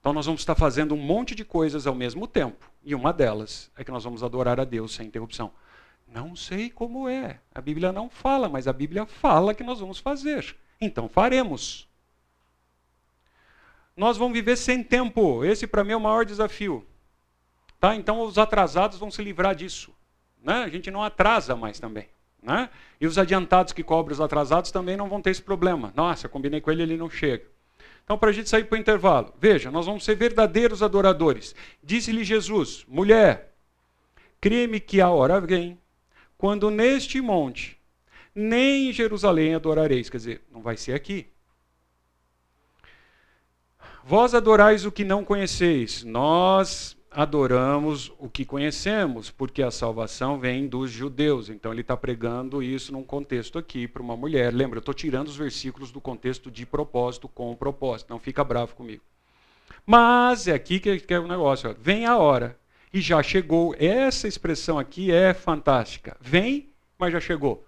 [0.00, 3.70] Então nós vamos estar fazendo um monte de coisas ao mesmo tempo, e uma delas
[3.76, 5.52] é que nós vamos adorar a Deus sem interrupção.
[6.06, 7.40] Não sei como é.
[7.54, 10.56] A Bíblia não fala, mas a Bíblia fala que nós vamos fazer.
[10.80, 11.86] Então faremos.
[13.96, 15.44] Nós vamos viver sem tempo.
[15.44, 16.86] Esse para mim é o maior desafio.
[17.80, 17.94] Tá?
[17.94, 19.92] Então os atrasados vão se livrar disso.
[20.42, 20.62] Né?
[20.62, 22.08] A gente não atrasa mais também.
[22.42, 22.70] Né?
[23.00, 25.92] E os adiantados que cobram os atrasados também não vão ter esse problema.
[25.94, 27.44] Nossa, combinei com ele, ele não chega.
[28.08, 31.54] Então, para a gente sair para o intervalo, veja, nós vamos ser verdadeiros adoradores.
[31.84, 33.52] Disse-lhe Jesus: mulher,
[34.40, 35.78] crê-me que a hora vem,
[36.38, 37.78] quando neste monte,
[38.34, 40.08] nem em Jerusalém adorareis.
[40.08, 41.26] Quer dizer, não vai ser aqui.
[44.02, 50.66] Vós adorais o que não conheceis, nós adoramos o que conhecemos, porque a salvação vem
[50.66, 51.48] dos judeus.
[51.48, 54.52] Então ele está pregando isso num contexto aqui para uma mulher.
[54.52, 58.10] Lembra, eu estou tirando os versículos do contexto de propósito com propósito.
[58.10, 59.02] Não fica bravo comigo.
[59.84, 61.70] Mas é aqui que, é o negócio.
[61.70, 61.74] Ó.
[61.80, 62.58] Vem a hora.
[62.92, 63.74] E já chegou.
[63.78, 66.16] Essa expressão aqui é fantástica.
[66.20, 67.66] Vem, mas já chegou.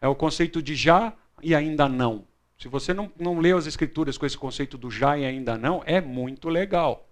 [0.00, 1.12] É o conceito de já
[1.42, 2.24] e ainda não.
[2.58, 5.82] Se você não, não leu as escrituras com esse conceito do já e ainda não,
[5.84, 7.08] é muito legal.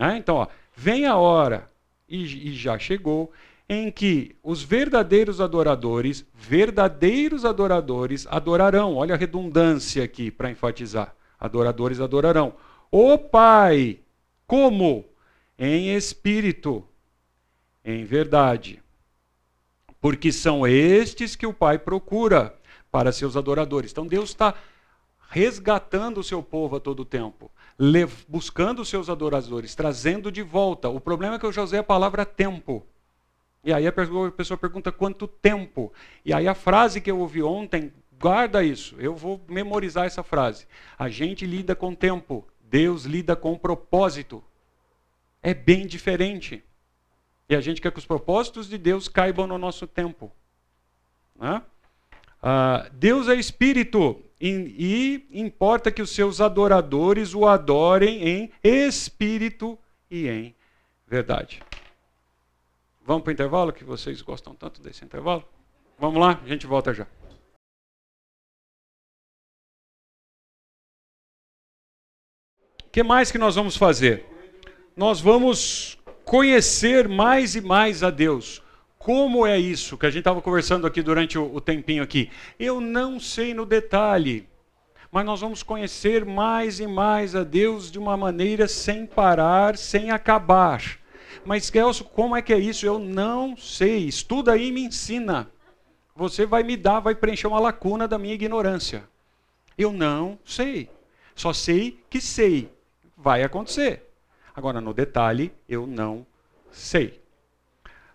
[0.00, 0.16] Né?
[0.16, 1.68] Então, ó, vem a hora,
[2.08, 3.30] e, e já chegou,
[3.68, 8.96] em que os verdadeiros adoradores, verdadeiros adoradores, adorarão.
[8.96, 11.14] Olha a redundância aqui para enfatizar.
[11.38, 12.54] Adoradores adorarão.
[12.90, 14.00] O Pai,
[14.46, 15.04] como?
[15.58, 16.82] Em espírito,
[17.84, 18.82] em verdade.
[20.00, 22.54] Porque são estes que o Pai procura
[22.90, 23.92] para seus adoradores.
[23.92, 24.54] Então Deus está
[25.28, 27.50] resgatando o seu povo a todo tempo
[28.28, 30.88] buscando os seus adoradores, trazendo de volta.
[30.88, 32.86] O problema é que eu já usei a palavra tempo.
[33.64, 35.92] E aí a pessoa pergunta quanto tempo.
[36.24, 38.96] E aí a frase que eu ouvi ontem, guarda isso.
[38.98, 40.66] Eu vou memorizar essa frase.
[40.98, 44.44] A gente lida com tempo, Deus lida com propósito.
[45.42, 46.62] É bem diferente.
[47.48, 50.30] E a gente quer que os propósitos de Deus caibam no nosso tempo.
[51.34, 51.62] Né?
[52.42, 59.78] Ah, Deus é espírito e, importa que os seus adoradores o adorem em espírito
[60.10, 60.54] e em
[61.06, 61.62] verdade.
[63.02, 65.44] Vamos para o intervalo, que vocês gostam tanto desse intervalo?
[65.98, 67.06] Vamos lá, a gente volta já.
[72.84, 74.26] O que mais que nós vamos fazer?
[74.96, 78.62] Nós vamos conhecer mais e mais a Deus.
[79.02, 82.30] Como é isso que a gente estava conversando aqui durante o, o tempinho aqui?
[82.58, 84.46] Eu não sei no detalhe,
[85.10, 90.10] mas nós vamos conhecer mais e mais a Deus de uma maneira sem parar, sem
[90.10, 90.98] acabar.
[91.46, 92.84] Mas, Gelson, como é que é isso?
[92.84, 94.04] Eu não sei.
[94.04, 95.50] Estuda aí e me ensina.
[96.14, 99.08] Você vai me dar, vai preencher uma lacuna da minha ignorância.
[99.78, 100.90] Eu não sei.
[101.34, 102.70] Só sei que sei.
[103.16, 104.12] Vai acontecer.
[104.54, 106.26] Agora, no detalhe, eu não
[106.70, 107.18] sei.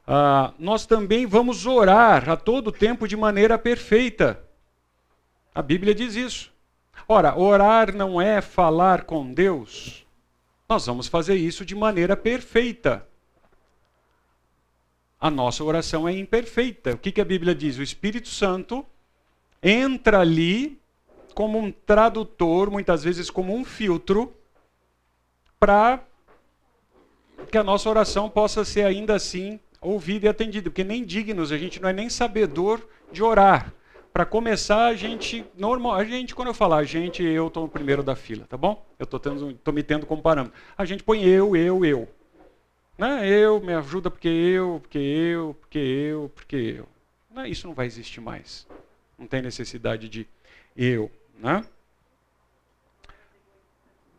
[0.07, 4.43] Ah, nós também vamos orar a todo tempo de maneira perfeita.
[5.53, 6.53] A Bíblia diz isso.
[7.07, 10.05] Ora, orar não é falar com Deus.
[10.69, 13.07] Nós vamos fazer isso de maneira perfeita.
[15.19, 16.93] A nossa oração é imperfeita.
[16.93, 17.77] O que, que a Bíblia diz?
[17.77, 18.85] O Espírito Santo
[19.61, 20.79] entra ali
[21.33, 24.33] como um tradutor, muitas vezes como um filtro,
[25.59, 26.03] para
[27.51, 31.57] que a nossa oração possa ser ainda assim ouvido e atendido, porque nem dignos, a
[31.57, 32.81] gente não é nem sabedor
[33.11, 33.73] de orar.
[34.11, 37.69] Para começar, a gente, normal, a gente, quando eu falar a gente, eu estou no
[37.69, 38.85] primeiro da fila, tá bom?
[38.97, 40.57] Eu estou me tendo como parâmetro.
[40.77, 42.07] A gente põe eu, eu, eu.
[42.97, 43.27] Né?
[43.27, 46.87] Eu, me ajuda porque eu, porque eu, porque eu, porque eu.
[47.29, 48.65] Não, isso não vai existir mais.
[49.19, 50.25] Não tem necessidade de
[50.77, 51.11] eu.
[51.37, 51.65] Né?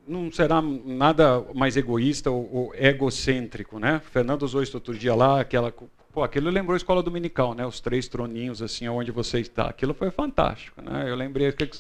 [0.07, 4.01] Não será nada mais egoísta ou, ou, egocêntrico, né?
[4.11, 5.73] Fernando usou isso outro dia lá, aquela,
[6.13, 7.67] pô, aquilo lembrou a escola dominical, né?
[7.67, 9.65] Os três troninhos assim, onde você está.
[9.69, 11.11] Aquilo foi fantástico, né?
[11.11, 11.71] Eu lembrei que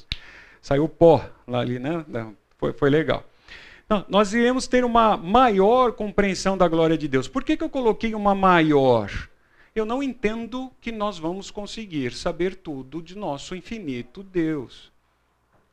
[0.60, 2.04] saiu pó lá ali, né?
[2.58, 3.24] Foi, foi legal.
[3.88, 7.28] Não, nós iremos ter uma maior compreensão da glória de Deus.
[7.28, 9.10] Por que, que eu coloquei uma maior?
[9.76, 14.90] Eu não entendo que nós vamos conseguir saber tudo de nosso infinito Deus.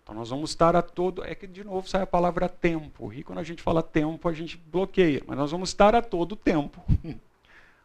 [0.04, 1.24] Então nós vamos estar a todo.
[1.24, 3.14] É que de novo sai a palavra tempo.
[3.14, 5.24] E quando a gente fala tempo, a gente bloqueia.
[5.26, 6.84] Mas nós vamos estar a todo tempo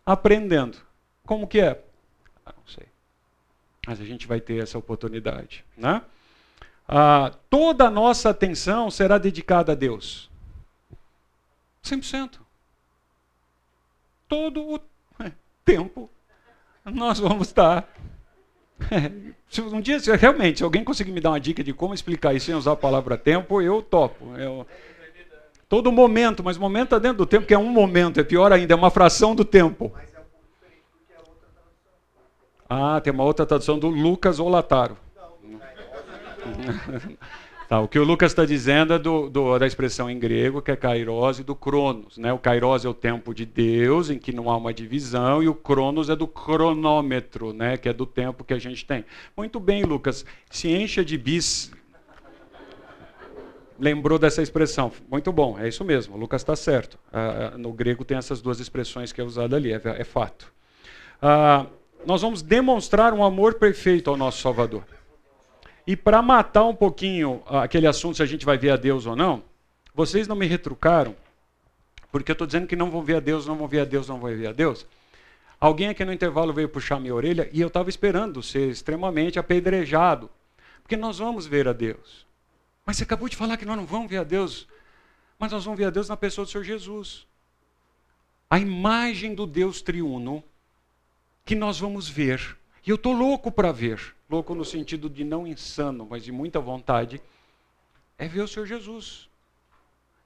[0.04, 0.78] aprendendo.
[1.24, 1.80] Como que é?
[2.44, 2.86] Ah, não sei.
[3.86, 5.64] Mas a gente vai ter essa oportunidade.
[5.76, 6.02] Né?
[6.86, 10.28] Ah, toda a nossa atenção será dedicada a Deus.
[11.84, 12.40] 100%.
[14.26, 14.80] Todo o
[15.64, 16.10] tempo
[16.84, 17.88] nós vamos estar
[19.72, 22.46] um dia, se realmente, se alguém conseguir me dar uma dica de como explicar isso
[22.46, 24.36] sem usar a palavra tempo, eu topo.
[24.36, 24.66] Eu,
[25.68, 28.74] todo momento, mas momento está dentro do tempo, que é um momento, é pior ainda,
[28.74, 29.92] é uma fração do tempo.
[32.68, 34.96] Ah, tem uma outra tradução do Lucas Olataro.
[37.68, 40.70] Tá, o que o Lucas está dizendo é do, do, da expressão em grego, que
[40.70, 42.16] é kairos e do cronos.
[42.16, 42.32] Né?
[42.32, 45.54] O kairos é o tempo de Deus, em que não há uma divisão, e o
[45.54, 47.76] cronos é do cronômetro, né?
[47.76, 49.04] que é do tempo que a gente tem.
[49.36, 50.24] Muito bem, Lucas.
[50.50, 51.70] Se encha de bis.
[53.78, 54.90] lembrou dessa expressão.
[55.10, 56.98] Muito bom, é isso mesmo, o Lucas está certo.
[57.12, 60.50] Ah, ah, no grego tem essas duas expressões que é usada ali, é, é fato.
[61.20, 61.66] Ah,
[62.06, 64.84] nós vamos demonstrar um amor perfeito ao nosso Salvador.
[65.88, 69.16] E para matar um pouquinho aquele assunto se a gente vai ver a Deus ou
[69.16, 69.42] não,
[69.94, 71.16] vocês não me retrucaram,
[72.12, 74.06] porque eu estou dizendo que não vão ver a Deus, não vão ver a Deus,
[74.06, 74.84] não vão ver a Deus.
[75.58, 80.28] Alguém aqui no intervalo veio puxar minha orelha e eu estava esperando ser extremamente apedrejado,
[80.82, 82.26] porque nós vamos ver a Deus.
[82.84, 84.68] Mas você acabou de falar que nós não vamos ver a Deus,
[85.38, 87.26] mas nós vamos ver a Deus na pessoa do Senhor Jesus.
[88.50, 90.44] A imagem do Deus triuno
[91.46, 92.58] que nós vamos ver.
[92.86, 94.14] E eu estou louco para ver.
[94.28, 97.20] Louco no sentido de não insano, mas de muita vontade.
[98.16, 99.28] É ver o Senhor Jesus.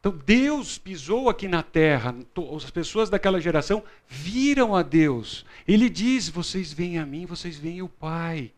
[0.01, 2.13] Então Deus pisou aqui na terra,
[2.57, 5.47] as pessoas daquela geração viram a Deus.
[5.67, 8.53] Ele diz: vocês veem a mim, vocês veem o Pai.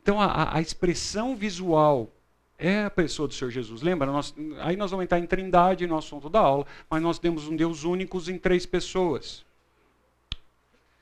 [0.00, 2.08] Então a, a expressão visual
[2.56, 3.82] é a pessoa do Senhor Jesus.
[3.82, 4.06] Lembra?
[4.06, 7.56] Nós, aí nós vamos entrar em trindade no assunto da aula, mas nós temos um
[7.56, 9.44] Deus único em três pessoas.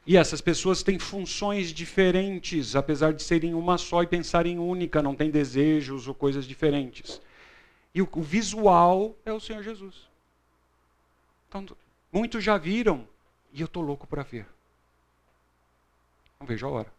[0.09, 5.15] E essas pessoas têm funções diferentes, apesar de serem uma só e pensarem única, não
[5.15, 7.21] têm desejos ou coisas diferentes.
[7.95, 10.09] E o, visual é o Senhor Jesus.
[11.47, 11.67] Então,
[12.11, 13.07] muitos já viram
[13.53, 14.47] e eu estou louco para ver.
[16.41, 16.93] Não vejo a hora.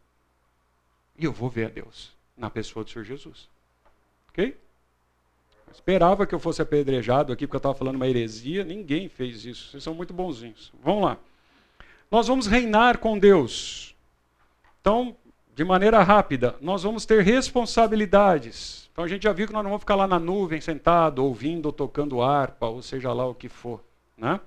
[1.18, 3.50] E eu vou ver a Deus na pessoa do Senhor Jesus.
[4.28, 4.56] Ok?
[5.74, 8.64] Esperava que eu fosse apedrejado aqui porque eu estava falando uma heresia.
[8.64, 9.72] Ninguém fez isso.
[9.72, 10.72] Vocês são muito bonzinhos.
[10.84, 11.18] Vamos lá.
[12.12, 13.96] Nós vamos reinar com Deus.
[14.82, 15.16] Então,
[15.54, 18.90] de maneira rápida, nós vamos ter responsabilidades.
[18.92, 21.68] Então a gente já viu que nós não vamos ficar lá na nuvem sentado, ouvindo
[21.68, 23.84] ou tocando harpa, ou seja lá o que for.
[24.18, 24.40] Né?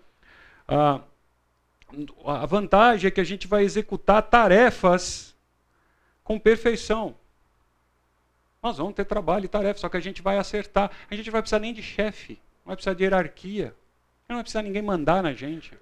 [0.67, 1.01] Ah,
[2.25, 5.35] a vantagem é que a gente vai executar tarefas
[6.25, 7.15] com perfeição.
[8.63, 10.91] Nós vamos ter trabalho e tarefa, só que a gente vai acertar.
[11.11, 12.35] A gente não vai precisar nem de chefe,
[12.65, 13.75] não vai precisar de hierarquia.
[14.29, 15.77] Não vai precisar ninguém mandar na gente.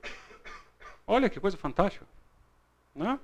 [1.11, 2.07] Olha que coisa fantástica.
[2.95, 3.19] Né?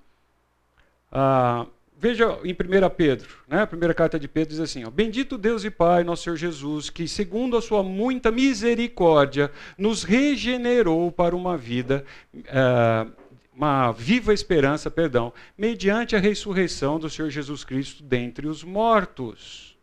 [1.12, 1.66] Ah,
[1.98, 3.62] Veja em 1 Pedro, né?
[3.62, 6.90] a primeira carta de Pedro diz assim: ó, Bendito Deus e Pai, nosso Senhor Jesus,
[6.90, 13.10] que, segundo a sua muita misericórdia, nos regenerou para uma vida, uh,
[13.54, 19.74] uma viva esperança, perdão, mediante a ressurreição do Senhor Jesus Cristo dentre os mortos.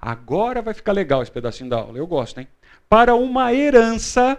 [0.00, 2.48] Agora vai ficar legal esse pedacinho da aula, eu gosto, hein?
[2.88, 4.38] Para uma herança.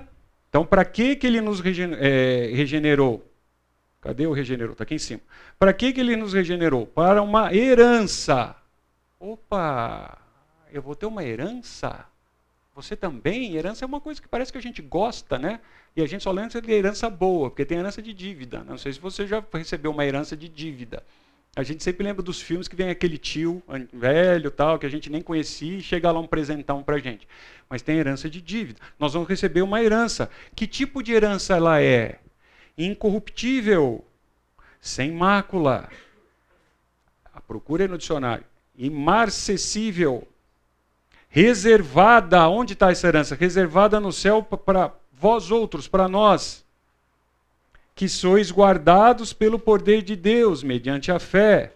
[0.49, 3.25] Então, para que, que ele nos eh, regenerou?
[4.01, 4.73] Cadê o regenerou?
[4.73, 5.21] Está aqui em cima.
[5.59, 6.85] Para que, que ele nos regenerou?
[6.85, 8.55] Para uma herança.
[9.19, 10.17] Opa,
[10.71, 12.05] eu vou ter uma herança?
[12.75, 13.55] Você também?
[13.55, 15.59] Herança é uma coisa que parece que a gente gosta, né?
[15.95, 18.63] E a gente só lembra de herança boa, porque tem herança de dívida.
[18.63, 21.03] Não sei se você já recebeu uma herança de dívida.
[21.57, 25.09] A gente sempre lembra dos filmes que vem aquele tio velho, tal, que a gente
[25.09, 27.27] nem conhecia e chega lá um presentão para gente.
[27.67, 28.79] Mas tem herança de dívida.
[28.99, 30.29] Nós vamos receber uma herança.
[30.55, 32.19] Que tipo de herança ela é?
[32.77, 34.05] incorruptível,
[34.79, 35.89] sem mácula.
[37.33, 38.45] A procura é no dicionário.
[38.77, 40.27] Imarcessível.
[41.27, 42.47] Reservada.
[42.47, 43.35] Onde está essa herança?
[43.35, 46.63] Reservada no céu para vós outros, para nós.
[47.97, 51.73] Que sois guardados pelo poder de Deus, mediante a fé,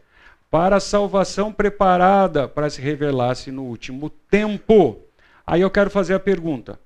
[0.52, 5.02] para a salvação preparada para se revelar-se no último tempo.
[5.48, 6.80] Aí eu quero fazer a pergunta: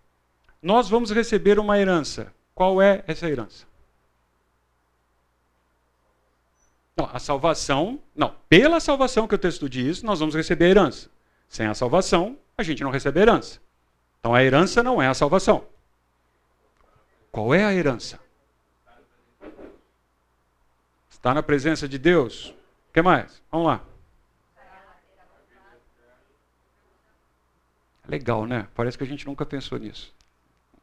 [0.62, 2.34] Nós vamos receber uma herança.
[2.54, 3.66] Qual é essa herança?
[6.96, 11.10] Não, a salvação, não, pela salvação que o texto diz, nós vamos receber a herança.
[11.50, 13.60] Sem a salvação, a gente não recebe a herança.
[14.22, 15.66] Então a herança não é a salvação.
[17.34, 18.18] Qual é a herança?
[21.26, 22.54] Está na presença de Deus.
[22.88, 23.42] O que mais?
[23.52, 23.84] Vamos lá.
[28.08, 28.68] Legal, né?
[28.76, 30.14] Parece que a gente nunca pensou nisso.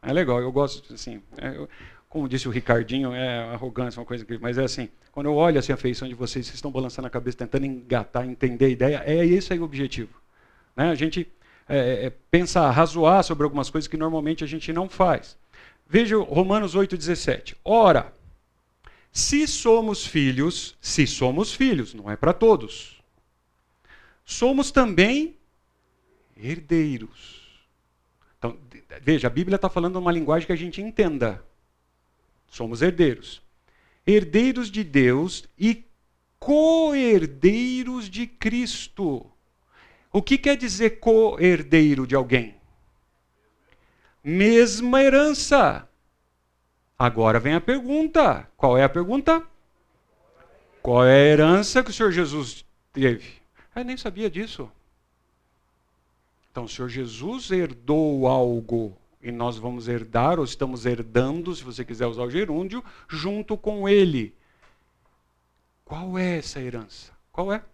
[0.03, 1.23] É legal, eu gosto, assim.
[1.37, 1.69] É, eu,
[2.09, 4.37] como disse o Ricardinho, é arrogância, uma coisa que.
[4.37, 7.11] Mas é assim, quando eu olho assim, a feição de vocês, vocês estão balançando a
[7.11, 10.21] cabeça, tentando engatar, entender a ideia, é esse aí o objetivo.
[10.75, 10.91] Né?
[10.91, 11.31] A gente
[11.69, 15.39] é, é, é pensa, razoar sobre algumas coisas que normalmente a gente não faz.
[15.87, 17.55] Veja Romanos 8,17.
[17.65, 18.13] Ora,
[19.13, 23.03] se somos filhos, se somos filhos, não é para todos,
[24.25, 25.37] somos também
[26.35, 27.43] herdeiros.
[28.39, 28.59] Então,
[29.03, 31.45] veja, a Bíblia está falando uma linguagem que a gente entenda.
[32.49, 33.43] Somos herdeiros.
[34.07, 35.85] Herdeiros de Deus e
[36.39, 39.31] co-herdeiros de Cristo.
[40.13, 42.57] O que quer dizer co-herdeiro de alguém?
[44.25, 45.89] Mesma herança.
[47.03, 48.49] Agora vem a pergunta.
[48.57, 49.43] Qual é a pergunta?
[50.81, 53.43] Qual é a herança que o Senhor Jesus teve?
[53.75, 54.71] Eu nem sabia disso.
[56.49, 61.85] Então, o Senhor Jesus herdou algo e nós vamos herdar, ou estamos herdando, se você
[61.85, 64.33] quiser usar o gerúndio, junto com Ele.
[65.85, 67.13] Qual é essa herança?
[67.33, 67.65] Qual é?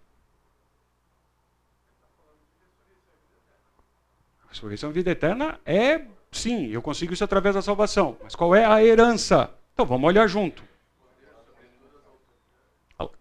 [4.47, 8.17] A ressurreição e vida eterna é, sim, eu consigo isso através da salvação.
[8.23, 9.51] Mas qual é a herança?
[9.73, 10.63] Então vamos olhar junto.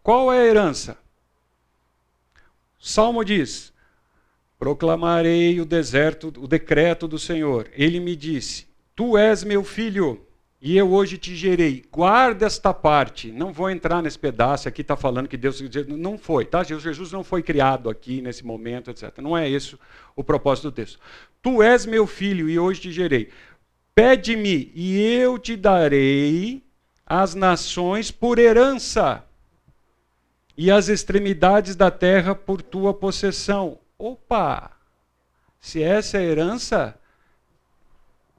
[0.02, 0.98] Qual é a herança?
[2.80, 3.74] Salmo diz:
[4.58, 7.70] Proclamarei o deserto, o decreto do Senhor.
[7.74, 10.27] Ele me disse: Tu és meu filho,
[10.60, 11.86] e eu hoje te gerei.
[11.92, 13.32] Guarda esta parte.
[13.32, 14.68] Não vou entrar nesse pedaço.
[14.68, 15.62] Aqui está falando que Deus.
[15.88, 16.64] Não foi, tá?
[16.64, 19.20] Jesus não foi criado aqui nesse momento, etc.
[19.20, 19.78] Não é esse
[20.16, 21.00] o propósito do texto.
[21.42, 23.30] Tu és meu filho, e hoje te gerei.
[23.94, 26.64] Pede-me, e eu te darei
[27.06, 29.24] as nações por herança
[30.58, 33.80] e as extremidades da terra por tua possessão.
[33.98, 34.72] Opa!
[35.60, 36.97] Se essa é a herança,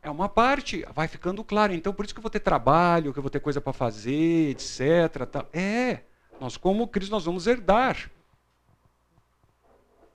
[0.09, 1.75] é uma parte, vai ficando claro.
[1.75, 4.51] Então, por isso que eu vou ter trabalho, que eu vou ter coisa para fazer,
[4.51, 5.27] etc.
[5.31, 5.49] Tal.
[5.53, 6.01] É,
[6.41, 8.11] nós como Cristo nós vamos herdar.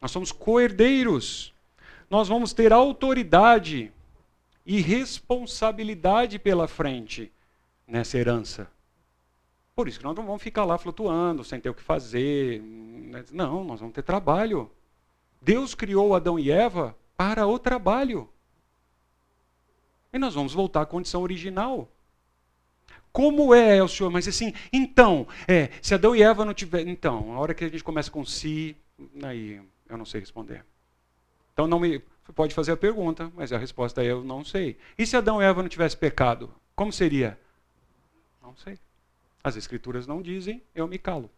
[0.02, 1.54] Nós somos coerdeiros.
[2.10, 3.92] Nós vamos ter autoridade
[4.66, 7.32] e responsabilidade pela frente
[7.88, 8.68] nessa herança.
[9.76, 12.62] Por isso que nós não vamos ficar lá flutuando, sem ter o que fazer.
[13.32, 14.70] Não, nós vamos ter trabalho.
[15.42, 18.30] Deus criou Adão e Eva para o trabalho.
[20.14, 21.90] E nós vamos voltar à condição original.
[23.12, 24.12] Como é o Senhor?
[24.12, 26.88] Mas assim, então, é, se Adão e Eva não tiver.
[26.88, 28.78] Então, a hora que a gente começa com si,
[29.24, 29.60] aí
[29.90, 30.64] eu não sei responder.
[31.54, 32.02] Então não me.
[32.36, 34.78] Pode fazer a pergunta, mas a resposta é eu não sei.
[34.98, 36.54] E se Adão e Eva não tivessem pecado?
[36.76, 37.38] Como seria?
[38.42, 38.80] Não sei.
[39.44, 41.30] As escrituras não dizem, eu me calo.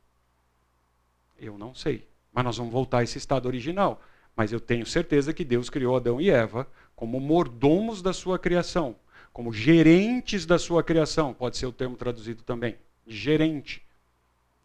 [1.39, 2.07] Eu não sei.
[2.31, 4.01] Mas nós vamos voltar a esse estado original.
[4.35, 8.95] Mas eu tenho certeza que Deus criou Adão e Eva como mordomos da sua criação,
[9.33, 13.85] como gerentes da sua criação, pode ser o termo traduzido também, gerente.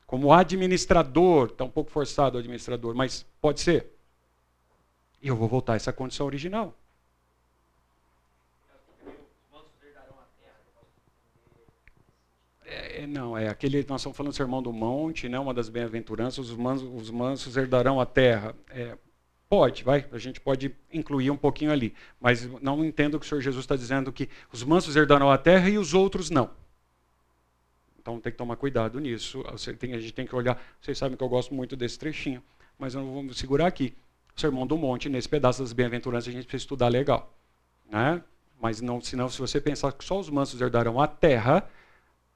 [0.07, 3.87] Como administrador, está um pouco forçado o administrador, mas pode ser.
[5.23, 6.75] E eu vou voltar a essa condição original.
[12.65, 16.51] É, não, é aquele, nós estamos falando do Sermão do Monte, né, uma das bem-aventuranças,
[16.51, 18.55] os mansos, os mansos herdarão a terra.
[18.69, 18.97] É,
[19.51, 23.43] pode, vai, a gente pode incluir um pouquinho ali, mas não entendo que o Senhor
[23.43, 26.51] Jesus está dizendo que os mansos herdarão a terra e os outros não.
[28.01, 29.45] Então tem que tomar cuidado nisso.
[29.47, 30.59] A gente tem que olhar.
[30.81, 32.43] Vocês sabem que eu gosto muito desse trechinho,
[32.79, 33.93] mas eu não vou segurar aqui.
[34.35, 37.31] O Sermão do Monte, nesse pedaço das bem-aventuranças, a gente precisa estudar legal.
[37.91, 38.23] Né?
[38.59, 41.69] Mas não, senão, se você pensar que só os mansos herdarão a terra,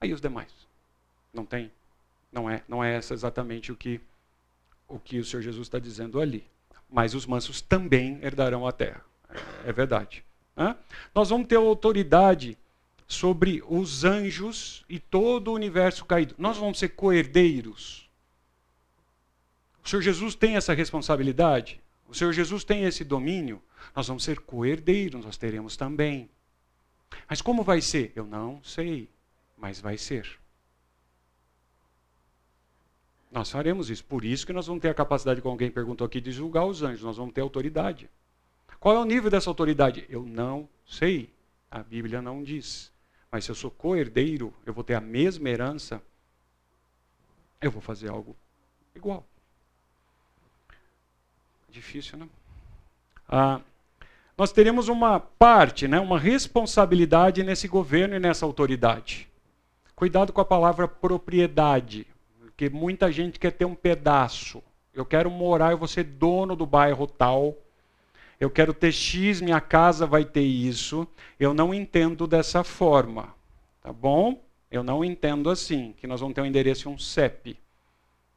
[0.05, 0.53] Aí os demais.
[1.33, 1.73] Não tem?
[2.31, 3.99] Não é, não é essa exatamente o que
[4.87, 6.45] o que o Senhor Jesus está dizendo ali.
[6.95, 9.05] Mas os mansos também herdarão a terra.
[9.29, 10.25] É, é verdade.
[11.13, 12.57] Nós vamos ter autoridade
[13.09, 16.37] sobre os anjos e todo o universo caído.
[16.39, 18.09] Nós vamos ser coerdeiros.
[19.85, 21.81] O Senhor Jesus tem essa responsabilidade.
[22.09, 23.61] O Senhor Jesus tem esse domínio.
[23.95, 26.31] Nós vamos ser coerdeiros, nós teremos também.
[27.29, 28.13] Mas como vai ser?
[28.15, 29.09] Eu não sei
[29.57, 30.39] mas vai ser.
[33.35, 34.05] Nós faremos isso.
[34.05, 36.85] Por isso que nós vamos ter a capacidade, como alguém perguntou aqui, de julgar os
[36.85, 37.03] anjos.
[37.03, 38.09] Nós vamos ter autoridade.
[38.79, 40.07] Qual é o nível dessa autoridade?
[40.09, 41.35] Eu não sei.
[41.69, 42.93] A Bíblia não diz.
[43.33, 46.01] Mas se eu sou co-herdeiro, eu vou ter a mesma herança,
[47.61, 48.37] eu vou fazer algo
[48.95, 49.27] igual.
[51.69, 52.29] Difícil, né?
[53.29, 53.61] Ah,
[54.39, 59.29] nós teremos uma parte, né, uma responsabilidade nesse governo e nessa autoridade.
[59.97, 62.07] Cuidado com a palavra propriedade,
[62.55, 64.63] porque muita gente quer ter um pedaço.
[64.95, 67.59] Eu quero morar, eu vou ser dono do bairro tal.
[68.39, 71.07] Eu quero ter X, minha casa vai ter isso.
[71.39, 73.35] Eu não entendo dessa forma.
[73.83, 74.41] Tá bom?
[74.71, 77.59] Eu não entendo assim, que nós vamos ter um endereço e um CEP.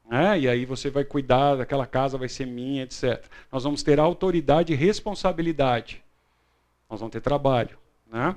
[0.09, 0.39] Né?
[0.39, 3.23] E aí você vai cuidar daquela casa, vai ser minha, etc.
[3.51, 6.03] Nós vamos ter autoridade e responsabilidade.
[6.89, 7.77] Nós vamos ter trabalho.
[8.07, 8.35] Né?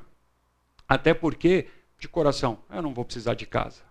[0.87, 1.69] Até porque
[1.99, 3.90] de coração, eu não vou precisar de casa.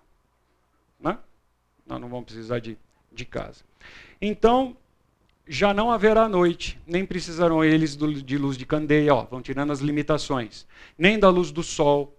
[1.90, 2.78] Nós não vamos precisar de,
[3.12, 3.64] de casa.
[4.22, 4.78] Então,
[5.48, 9.80] já não haverá noite, nem precisarão eles de luz de candeia, ó, vão tirando as
[9.80, 12.16] limitações, nem da luz do sol.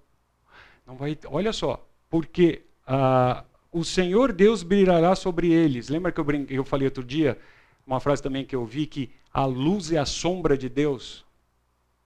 [0.85, 5.89] Não vai, olha só, porque ah, o Senhor Deus brilhará sobre eles.
[5.89, 7.39] Lembra que eu, brinquei, eu falei outro dia,
[7.87, 11.25] uma frase também que eu vi, que a luz é a sombra de Deus?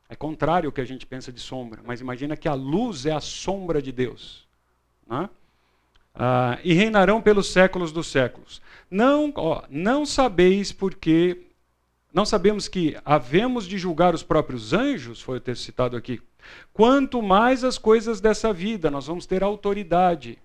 [0.07, 3.12] É contrário ao que a gente pensa de sombra, mas imagina que a luz é
[3.12, 4.47] a sombra de Deus.
[5.07, 5.31] Né?
[6.15, 8.62] Ah, e reinarão pelos séculos dos séculos.
[8.91, 11.45] Não, ó, não sabeis porque
[12.12, 16.23] não sabemos que havemos de julgar os próprios anjos, foi o texto citado aqui.
[16.73, 20.39] Quanto mais as coisas dessa vida, nós vamos ter autoridade.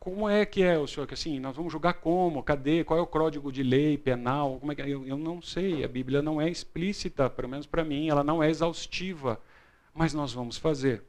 [0.00, 1.06] Como é que é o senhor?
[1.06, 2.42] Que assim, nós vamos julgar como?
[2.42, 2.84] Cadê?
[2.84, 4.58] Qual é o código de lei penal?
[4.58, 4.88] Como é que é?
[4.88, 5.84] eu, eu não sei.
[5.84, 9.40] A Bíblia não é explícita, pelo menos para mim, ela não é exaustiva.
[9.92, 11.02] Mas nós vamos fazer.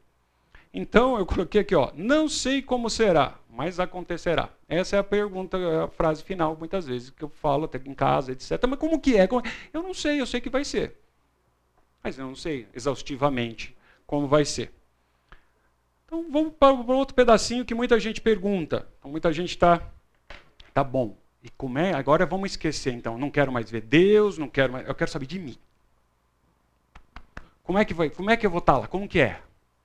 [0.77, 4.47] Então eu coloquei aqui, ó, não sei como será, mas acontecerá.
[4.69, 7.95] Essa é a pergunta, é a frase final, muitas vezes, que eu falo até em
[7.95, 8.63] casa, etc.
[8.69, 9.27] Mas como que é?
[9.73, 10.95] Eu não sei, eu sei que vai ser.
[12.03, 13.75] Mas eu não sei exaustivamente
[14.05, 14.71] como vai ser.
[16.05, 18.87] Então vamos para outro pedacinho que muita gente pergunta.
[18.99, 19.81] Então, muita gente está,
[20.75, 21.17] tá bom.
[21.41, 21.91] E como é?
[21.95, 23.17] Agora vamos esquecer, então.
[23.17, 24.87] Não quero mais ver Deus, não quero mais.
[24.87, 25.57] Eu quero saber de mim.
[27.63, 28.11] Como é que vai?
[28.11, 28.87] Como é que eu vou estar tá lá?
[28.87, 29.41] Como que é?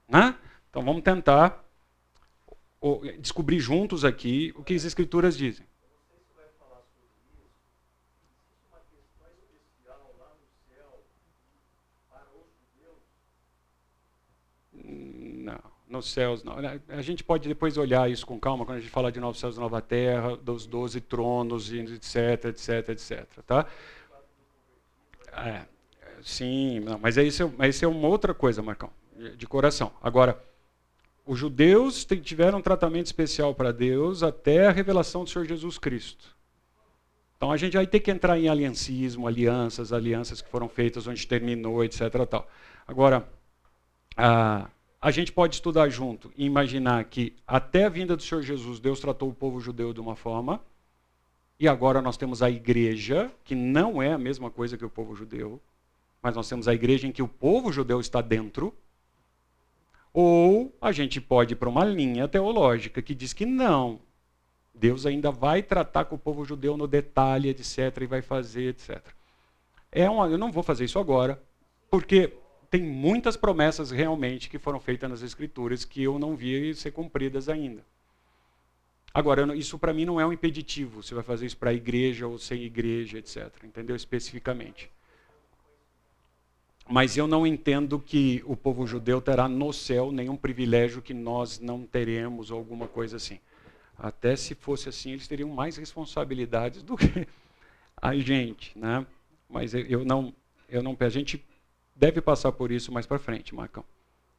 [0.07, 0.37] Né?
[0.73, 1.63] Então vamos tentar
[3.21, 5.67] descobrir juntos aqui o que as escrituras dizem.
[14.73, 16.57] Não, nos céus não.
[16.89, 19.59] A gente pode depois olhar isso com calma quando a gente fala de novos céus
[19.59, 23.27] e nova terra, dos doze tronos, etc, etc, etc.
[23.47, 23.67] Tá?
[25.35, 25.67] É,
[26.23, 28.91] sim, não, mas isso é, isso é uma outra coisa, Marcão,
[29.37, 29.93] de coração.
[30.03, 30.43] Agora,
[31.25, 36.37] os judeus tiveram um tratamento especial para Deus até a revelação do Senhor Jesus Cristo.
[37.37, 41.27] Então a gente vai ter que entrar em aliancismo, alianças, alianças que foram feitas onde
[41.27, 42.27] terminou, etc.
[42.29, 42.49] Tal.
[42.87, 43.29] Agora,
[44.17, 44.69] a,
[45.01, 49.01] a gente pode estudar junto e imaginar que até a vinda do Senhor Jesus, Deus
[49.01, 50.61] tratou o povo judeu de uma forma,
[51.59, 55.15] e agora nós temos a igreja, que não é a mesma coisa que o povo
[55.15, 55.61] judeu,
[56.23, 58.73] mas nós temos a igreja em que o povo judeu está dentro,
[60.13, 64.01] ou a gente pode ir para uma linha teológica que diz que não.
[64.75, 69.01] Deus ainda vai tratar com o povo judeu no detalhe, etc., e vai fazer, etc.
[69.91, 71.43] É uma, eu não vou fazer isso agora,
[71.91, 72.33] porque
[72.71, 77.49] tem muitas promessas realmente que foram feitas nas Escrituras que eu não vi ser cumpridas
[77.49, 77.85] ainda.
[79.13, 82.27] Agora, isso para mim não é um impeditivo, você vai fazer isso para a igreja
[82.27, 83.53] ou sem igreja, etc.
[83.63, 83.95] Entendeu?
[83.95, 84.91] Especificamente.
[86.93, 91.59] Mas eu não entendo que o povo judeu terá no céu nenhum privilégio que nós
[91.59, 93.41] não teremos, ou alguma coisa assim.
[93.97, 97.27] Até se fosse assim, eles teriam mais responsabilidades do que
[97.97, 99.07] a gente, né?
[99.49, 100.35] Mas eu não,
[100.69, 101.43] eu não, a gente
[101.97, 103.87] deve passar por isso mais para frente, Marcão.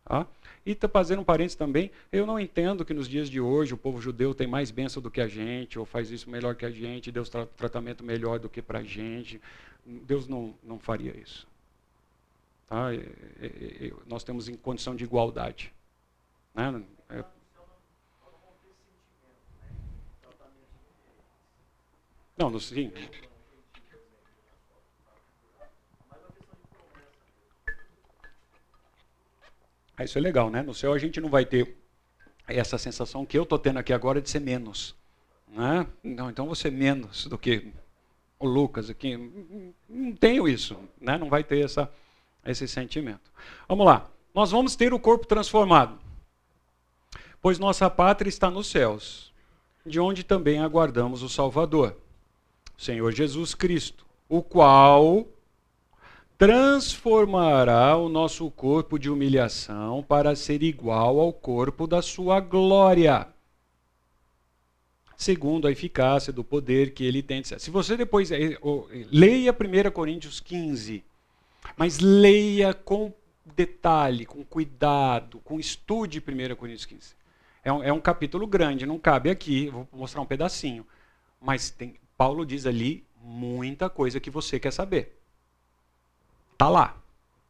[0.06, 0.28] Tá?
[0.64, 3.78] E tá fazendo um parênteses também, eu não entendo que nos dias de hoje o
[3.78, 6.72] povo judeu tem mais bênção do que a gente, ou faz isso melhor que a
[6.72, 9.42] gente, Deus tra tratamento melhor do que para a gente.
[9.84, 11.52] Deus não, não faria isso.
[12.74, 12.88] Tá?
[14.08, 15.72] nós temos em condição de igualdade.
[16.56, 16.84] Né?
[17.08, 17.24] É...
[22.36, 22.92] Não, no, sim.
[29.96, 30.64] Ah, isso é legal, né?
[30.64, 31.78] No céu a gente não vai ter
[32.48, 34.96] essa sensação que eu estou tendo aqui agora de ser menos.
[35.48, 35.86] Né?
[36.04, 37.72] Não, então você menos do que
[38.40, 39.16] o Lucas aqui.
[39.88, 41.20] Não tenho isso, né?
[41.20, 41.88] não vai ter essa
[42.46, 43.32] esse sentimento.
[43.68, 44.10] Vamos lá.
[44.34, 46.00] Nós vamos ter o corpo transformado,
[47.40, 49.32] pois nossa pátria está nos céus,
[49.86, 51.96] de onde também aguardamos o Salvador,
[52.76, 55.28] Senhor Jesus Cristo, o qual
[56.36, 63.28] transformará o nosso corpo de humilhação para ser igual ao corpo da sua glória,
[65.16, 67.44] segundo a eficácia do poder que ele tem.
[67.44, 68.58] Se você depois eh,
[69.12, 71.04] leia 1 Coríntios 15,
[71.76, 73.14] mas leia com
[73.56, 77.16] detalhe, com cuidado, com estude 1 Coríntios 15.
[77.64, 80.86] É um, é um capítulo grande, não cabe aqui, vou mostrar um pedacinho.
[81.40, 85.18] Mas tem, Paulo diz ali muita coisa que você quer saber.
[86.54, 86.98] Está lá.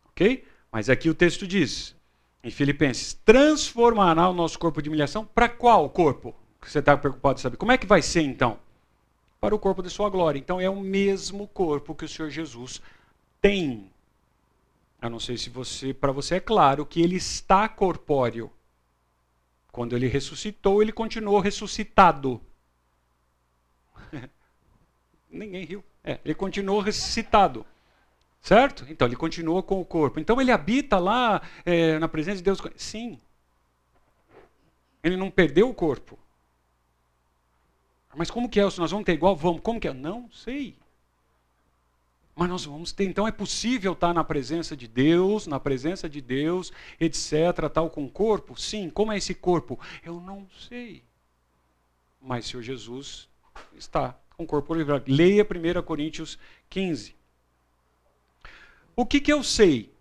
[0.07, 0.45] Ok?
[0.71, 1.95] Mas aqui o texto diz,
[2.43, 6.35] em Filipenses, transformará o nosso corpo de humilhação para qual corpo?
[6.61, 7.57] Que você está preocupado de saber.
[7.57, 8.59] Como é que vai ser então?
[9.39, 10.39] Para o corpo de sua glória.
[10.39, 12.81] Então é o mesmo corpo que o Senhor Jesus
[13.41, 13.91] tem.
[15.03, 18.49] Eu não sei se você, para você é claro que ele está corpóreo.
[19.69, 22.41] Quando ele ressuscitou, ele continuou ressuscitado.
[25.29, 25.83] Ninguém riu.
[26.01, 27.65] É, ele continuou ressuscitado.
[28.39, 28.85] Certo?
[28.87, 30.21] Então, ele continua com o corpo.
[30.21, 32.61] Então, ele habita lá é, na presença de Deus.
[32.77, 33.19] Sim.
[35.03, 36.17] Ele não perdeu o corpo.
[38.15, 38.69] Mas como que é?
[38.69, 39.35] Se nós vamos ter igual?
[39.35, 39.59] Vamos.
[39.61, 39.93] Como que é?
[39.93, 40.77] Não sei.
[42.35, 46.19] Mas nós vamos ter, então é possível estar na presença de Deus, na presença de
[46.19, 48.59] Deus, etc, tal com o corpo?
[48.59, 49.79] Sim, como é esse corpo?
[50.03, 51.03] Eu não sei.
[52.19, 53.29] Mas Senhor Jesus
[53.75, 55.05] está Com corpo glorificado.
[55.07, 57.15] Leia 1 Coríntios 15.
[58.95, 59.93] O que, que eu sei?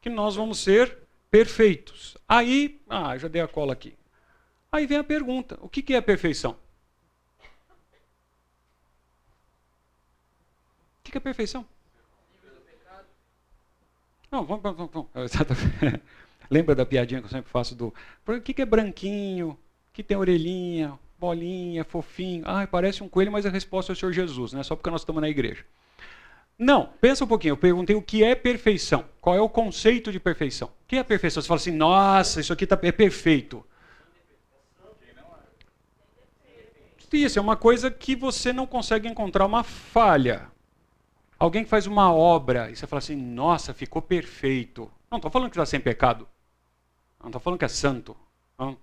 [0.00, 0.98] Que nós vamos ser
[1.30, 2.16] perfeitos.
[2.28, 3.94] Aí, ah, já dei a cola aqui.
[4.70, 6.56] Aí vem a pergunta: o que, que é perfeição?
[11.02, 11.66] O que, é perfeição?
[14.30, 15.10] Não, vamos, vamos, vamos.
[16.48, 17.92] Lembra da piadinha que eu sempre faço do.
[18.26, 19.58] O que, que é branquinho?
[19.92, 22.44] Que tem orelhinha, bolinha, fofinho.
[22.46, 24.62] Ah, parece um coelho, mas a resposta é o Senhor Jesus, né?
[24.62, 25.64] Só porque nós estamos na igreja.
[26.58, 27.52] Não, pensa um pouquinho.
[27.52, 29.04] Eu perguntei o que é perfeição.
[29.20, 30.68] Qual é o conceito de perfeição?
[30.68, 31.42] O que é perfeição?
[31.42, 33.64] Você fala assim, nossa, isso aqui tá, é perfeito.
[37.12, 40.51] Isso é uma coisa que você não consegue encontrar uma falha.
[41.42, 44.88] Alguém que faz uma obra e você fala assim, nossa, ficou perfeito.
[45.10, 46.28] Não estou falando que está sem pecado.
[47.18, 48.16] Não estou falando que é santo.
[48.56, 48.78] Não.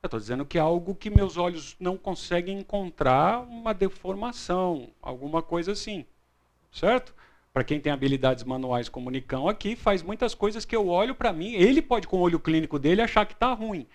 [0.00, 5.42] Eu estou dizendo que é algo que meus olhos não conseguem encontrar uma deformação, alguma
[5.42, 6.06] coisa assim.
[6.70, 7.12] Certo?
[7.52, 11.54] Para quem tem habilidades manuais Nicão aqui, faz muitas coisas que eu olho para mim,
[11.54, 13.88] ele pode com o olho clínico dele achar que está ruim.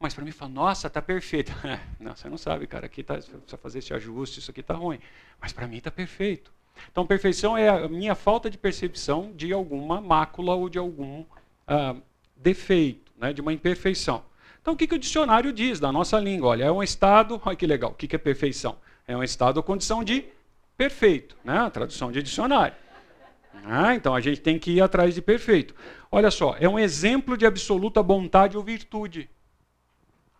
[0.00, 1.52] Mas para mim fala, nossa, está perfeito.
[2.00, 4.98] não, você não sabe, cara, aqui tá, precisa fazer esse ajuste, isso aqui está ruim.
[5.40, 6.52] Mas para mim está perfeito.
[6.90, 11.24] Então, perfeição é a minha falta de percepção de alguma mácula ou de algum
[11.66, 11.96] ah,
[12.36, 14.22] defeito, né, de uma imperfeição.
[14.60, 16.50] Então, o que, que o dicionário diz da nossa língua?
[16.50, 17.40] Olha, é um estado.
[17.44, 17.90] Olha que legal.
[17.90, 18.76] O que, que é perfeição?
[19.06, 20.24] É um estado ou condição de
[20.76, 21.58] perfeito, né?
[21.58, 22.74] A tradução de dicionário.
[23.64, 25.74] Ah, então a gente tem que ir atrás de perfeito.
[26.10, 29.28] Olha só, é um exemplo de absoluta bondade ou virtude.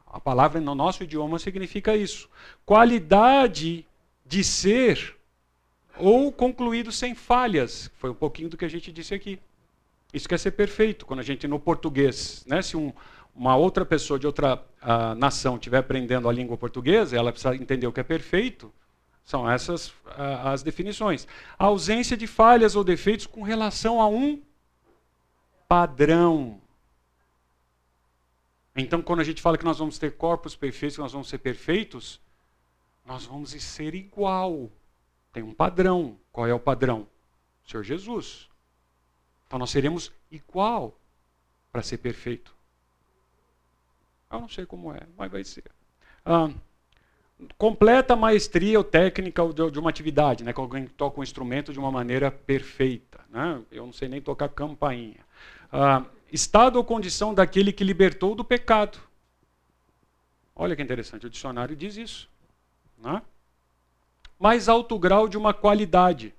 [0.07, 2.29] A palavra no nosso idioma significa isso.
[2.65, 3.87] Qualidade
[4.25, 5.17] de ser
[5.99, 7.91] ou concluído sem falhas.
[7.97, 9.39] Foi um pouquinho do que a gente disse aqui.
[10.13, 11.07] Isso quer ser perfeito.
[11.07, 12.93] Quando a gente, no português, né, se um,
[13.35, 17.87] uma outra pessoa de outra uh, nação estiver aprendendo a língua portuguesa, ela precisa entender
[17.87, 18.73] o que é perfeito.
[19.25, 19.95] São essas uh,
[20.45, 21.27] as definições.
[21.59, 24.41] A ausência de falhas ou defeitos com relação a um
[25.69, 26.61] padrão.
[28.77, 32.21] Então, quando a gente fala que nós vamos ter corpos perfeitos, nós vamos ser perfeitos,
[33.05, 34.71] nós vamos ser igual
[35.35, 36.17] tem um padrão.
[36.33, 37.07] Qual é o padrão?
[37.67, 38.49] O Senhor Jesus.
[39.47, 40.99] Então nós seremos igual
[41.71, 42.55] para ser perfeito.
[44.31, 45.65] Eu não sei como é, mas vai ser.
[46.25, 46.51] Ah,
[47.59, 50.53] completa maestria ou técnica de uma atividade, né?
[50.53, 53.21] que alguém toca um instrumento de uma maneira perfeita.
[53.29, 53.61] Né?
[53.71, 55.21] Eu não sei nem tocar campainha.
[55.71, 58.99] Ah, estado ou condição daquele que libertou do pecado.
[60.55, 62.31] Olha que interessante, o dicionário diz isso.
[62.97, 63.21] Né?
[64.39, 66.35] Mais alto grau de uma qualidade.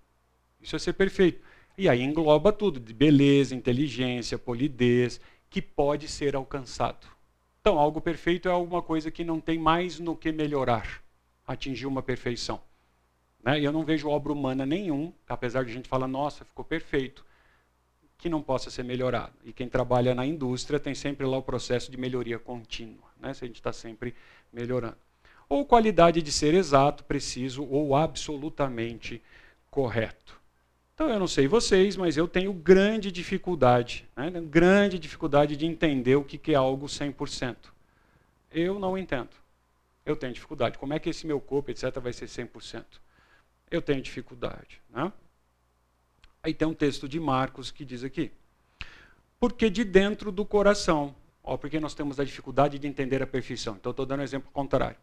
[0.62, 1.44] Isso é ser perfeito.
[1.78, 5.20] E aí engloba tudo, de beleza, inteligência, polidez,
[5.50, 7.08] que pode ser alcançado.
[7.62, 11.04] Então, algo perfeito é alguma coisa que não tem mais no que melhorar,
[11.48, 12.62] atingir uma perfeição.
[13.44, 13.60] Né?
[13.60, 17.26] Eu não vejo obra humana nenhum, apesar de a gente falar, nossa, ficou perfeito,
[18.18, 19.34] que não possa ser melhorado.
[19.44, 23.34] E quem trabalha na indústria tem sempre lá o processo de melhoria contínua, né?
[23.34, 24.16] se a gente está sempre
[24.54, 24.98] melhorando
[25.48, 29.22] ou qualidade de ser exato, preciso ou absolutamente
[29.70, 30.40] correto.
[30.94, 34.32] Então eu não sei vocês, mas eu tenho grande dificuldade, né?
[34.50, 37.56] grande dificuldade de entender o que é algo 100%.
[38.50, 39.32] Eu não entendo.
[40.06, 40.78] Eu tenho dificuldade.
[40.78, 42.86] Como é que esse meu corpo, etc., vai ser 100%?
[43.70, 44.82] Eu tenho dificuldade.
[44.90, 45.12] Né?
[46.42, 48.32] Aí tem um texto de Marcos que diz aqui.
[49.38, 53.76] Porque de dentro do coração, ó, porque nós temos a dificuldade de entender a perfeição.
[53.76, 54.98] Então estou dando um exemplo contrário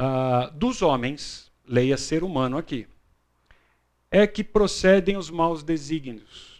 [0.00, 2.86] uh, dos homens, leia ser humano aqui,
[4.10, 6.52] é que procedem os maus desígnios.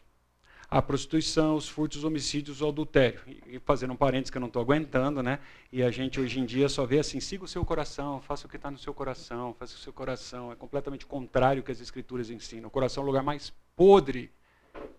[0.70, 3.20] A prostituição, os furtos, os homicídios, o adultério.
[3.46, 5.38] E, fazendo um parênteses que eu não estou aguentando, né?
[5.70, 8.48] E a gente hoje em dia só vê assim: siga o seu coração, faça o
[8.48, 10.50] que está no seu coração, faça o seu coração.
[10.50, 12.68] É completamente contrário ao que as escrituras ensinam.
[12.68, 14.32] O coração é o lugar mais podre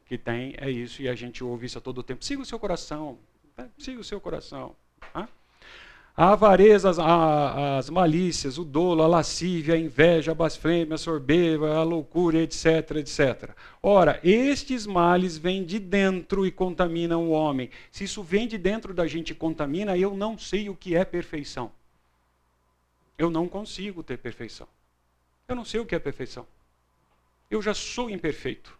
[0.06, 2.24] que tem, é isso, e a gente ouve isso a todo tempo.
[2.24, 3.18] Siga o seu coração,
[3.58, 3.70] né?
[3.80, 4.76] siga o seu coração.
[5.16, 5.28] Né?
[6.16, 11.76] A avareza, as, as malícias, o dolo, a lascívia, a inveja, a blasfêmia, a soberba,
[11.76, 13.50] a loucura, etc, etc.
[13.82, 17.72] Ora, estes males vêm de dentro e contaminam o homem.
[17.92, 21.04] Se isso vem de dentro da gente e contamina, eu não sei o que é
[21.04, 21.72] perfeição.
[23.18, 24.68] Eu não consigo ter perfeição.
[25.48, 26.46] Eu não sei o que é perfeição.
[27.50, 28.78] Eu já sou imperfeito.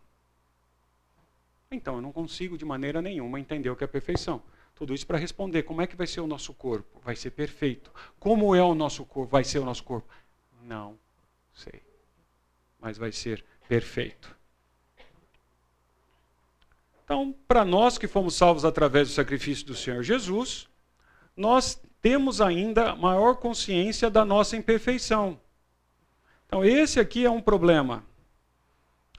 [1.72, 4.40] Então, eu não consigo de maneira nenhuma entender o que é perfeição.
[4.76, 7.00] Tudo isso para responder como é que vai ser o nosso corpo?
[7.04, 7.92] Vai ser perfeito.
[8.20, 9.32] Como é o nosso corpo?
[9.32, 10.08] Vai ser o nosso corpo?
[10.64, 10.98] Não
[11.54, 11.82] sei.
[12.80, 14.36] Mas vai ser perfeito.
[17.06, 20.68] Então, para nós que fomos salvos através do sacrifício do Senhor Jesus,
[21.36, 25.40] nós temos ainda maior consciência da nossa imperfeição.
[26.48, 28.06] Então, esse aqui é um problema.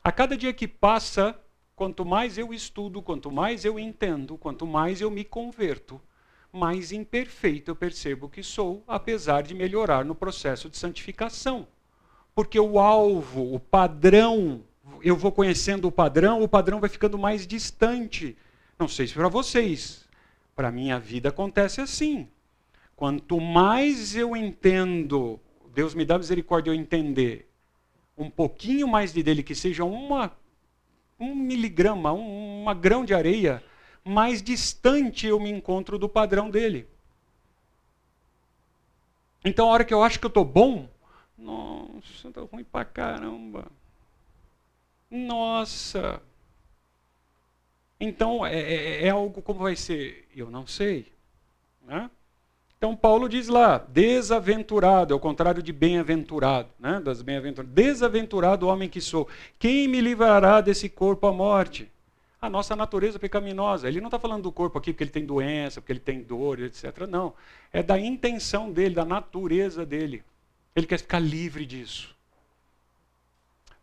[0.03, 1.39] A cada dia que passa,
[1.75, 6.01] quanto mais eu estudo, quanto mais eu entendo, quanto mais eu me converto,
[6.53, 11.67] mais imperfeito eu percebo que sou, apesar de melhorar no processo de santificação.
[12.35, 14.63] Porque o alvo, o padrão,
[15.03, 18.37] eu vou conhecendo o padrão, o padrão vai ficando mais distante.
[18.79, 20.09] Não sei se para vocês,
[20.55, 22.29] para minha vida acontece assim.
[22.97, 25.41] Quanto mais eu entendo,
[25.75, 27.51] Deus me dá misericórdia eu entender
[28.17, 30.33] um pouquinho mais de dele, que seja uma,
[31.19, 33.63] um miligrama, um, uma grão de areia,
[34.05, 36.87] mais distante eu me encontro do padrão dele.
[39.45, 40.89] Então, a hora que eu acho que eu estou bom,
[41.37, 43.71] nossa, estou ruim pra caramba.
[45.11, 46.23] Nossa.
[48.01, 50.29] Então, é, é, é algo como vai ser?
[50.35, 51.13] Eu não sei.
[51.83, 52.11] Né?
[52.85, 57.01] Então Paulo diz lá, desaventurado, ao contrário de bem-aventurado, né?
[57.01, 59.27] das bem Desaventurado homem que sou,
[59.59, 61.91] quem me livrará desse corpo à morte?
[62.43, 63.89] A nossa natureza pecaminosa.
[63.89, 66.61] Ele não está falando do corpo aqui porque ele tem doença, porque ele tem dor,
[66.61, 67.07] etc.
[67.09, 67.33] Não.
[67.73, 70.23] É da intenção dele, da natureza dele.
[70.77, 72.15] Ele quer ficar livre disso.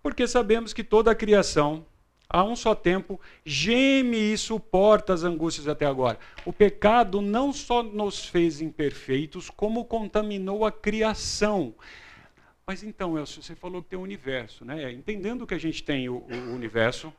[0.03, 1.87] Porque sabemos que toda a criação
[2.33, 6.17] a um só tempo, geme e suporta as angústias até agora.
[6.45, 11.75] O pecado não só nos fez imperfeitos, como contaminou a criação.
[12.65, 14.93] Mas então, Elcio, você falou que tem o um universo, né?
[14.93, 17.13] Entendendo que a gente tem o, o universo,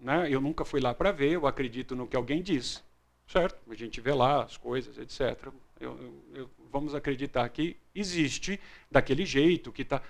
[0.00, 0.26] né?
[0.30, 2.82] Eu nunca fui lá para ver, eu acredito no que alguém diz,
[3.26, 3.58] certo?
[3.70, 5.52] A gente vê lá as coisas, etc.
[5.78, 8.58] Eu, eu, vamos acreditar que existe
[8.90, 10.00] daquele jeito, que está.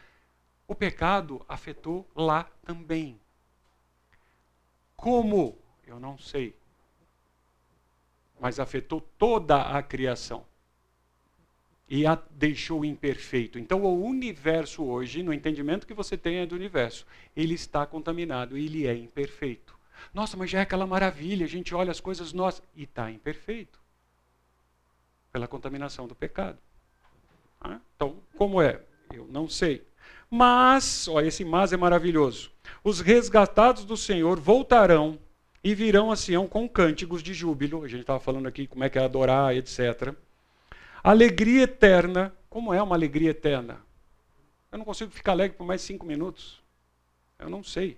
[0.68, 3.18] O pecado afetou lá também.
[4.96, 5.58] Como?
[5.86, 6.54] Eu não sei.
[8.40, 10.44] Mas afetou toda a criação.
[11.88, 13.58] E a deixou imperfeito.
[13.58, 18.86] Então, o universo hoje, no entendimento que você tem do universo, ele está contaminado, ele
[18.86, 19.78] é imperfeito.
[20.12, 23.80] Nossa, mas já é aquela maravilha, a gente olha as coisas nossas e está imperfeito
[25.32, 26.58] pela contaminação do pecado.
[27.96, 28.82] Então, como é?
[29.12, 29.86] Eu não sei.
[30.30, 32.50] Mas, ó, esse mas é maravilhoso.
[32.82, 35.18] Os resgatados do Senhor voltarão
[35.62, 37.82] e virão a Sião com cânticos de júbilo.
[37.82, 40.14] A gente estava falando aqui como é que é adorar, etc.
[41.02, 42.34] Alegria eterna.
[42.50, 43.80] Como é uma alegria eterna?
[44.70, 46.62] Eu não consigo ficar alegre por mais cinco minutos.
[47.38, 47.96] Eu não sei.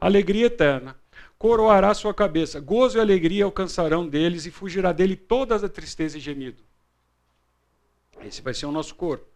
[0.00, 0.96] Alegria eterna.
[1.38, 2.60] Coroará sua cabeça.
[2.60, 6.62] Gozo e alegria alcançarão deles e fugirá dele toda a tristeza e gemido.
[8.20, 9.26] Esse vai ser o nosso corpo.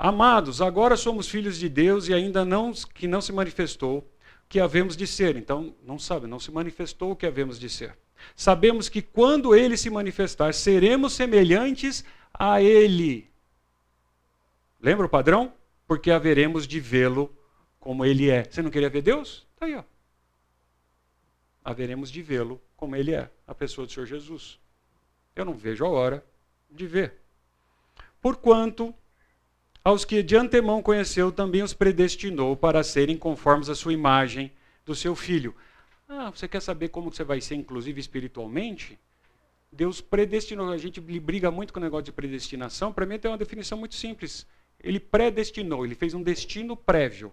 [0.00, 4.08] Amados, agora somos filhos de Deus e ainda não que não se manifestou
[4.48, 5.34] que havemos de ser.
[5.34, 7.98] Então, não sabe, não se manifestou o que havemos de ser.
[8.36, 13.28] Sabemos que quando ele se manifestar, seremos semelhantes a ele.
[14.80, 15.52] Lembra o padrão?
[15.84, 17.36] Porque haveremos de vê-lo
[17.80, 18.44] como ele é.
[18.44, 19.48] Você não queria ver Deus?
[19.54, 19.82] Está aí, ó.
[21.64, 24.60] Haveremos de vê-lo como ele é, a pessoa do Senhor Jesus.
[25.34, 26.24] Eu não vejo a hora
[26.70, 27.14] de ver.
[28.20, 28.94] Porquanto
[29.88, 34.52] aos que de antemão conheceu, também os predestinou para serem conformes à sua imagem
[34.84, 35.56] do seu filho.
[36.06, 38.98] Ah, você quer saber como você vai ser, inclusive espiritualmente?
[39.72, 40.68] Deus predestinou.
[40.70, 42.92] A gente briga muito com o negócio de predestinação.
[42.92, 44.46] Para mim tem uma definição muito simples.
[44.78, 47.32] Ele predestinou, ele fez um destino prévio.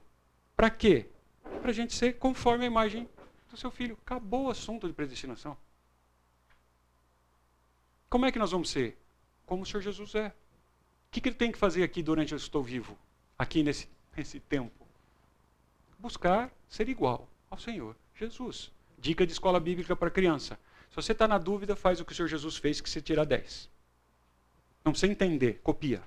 [0.55, 1.09] Para quê?
[1.59, 3.09] Para a gente ser conforme a imagem
[3.51, 3.97] do seu filho.
[4.05, 5.57] Acabou o assunto de predestinação.
[8.09, 8.97] Como é que nós vamos ser?
[9.45, 10.33] Como o Senhor Jesus é
[11.15, 12.97] que, que ele tem que fazer aqui durante eu estou vivo?
[13.39, 13.87] Aqui nesse,
[14.17, 14.85] nesse tempo?
[15.97, 18.69] Buscar ser igual ao Senhor Jesus.
[18.99, 20.59] Dica de escola bíblica para criança.
[20.89, 23.25] Se você está na dúvida, faz o que o Senhor Jesus fez, que você tira
[23.25, 23.69] 10.
[24.83, 26.03] Não precisa entender, copia.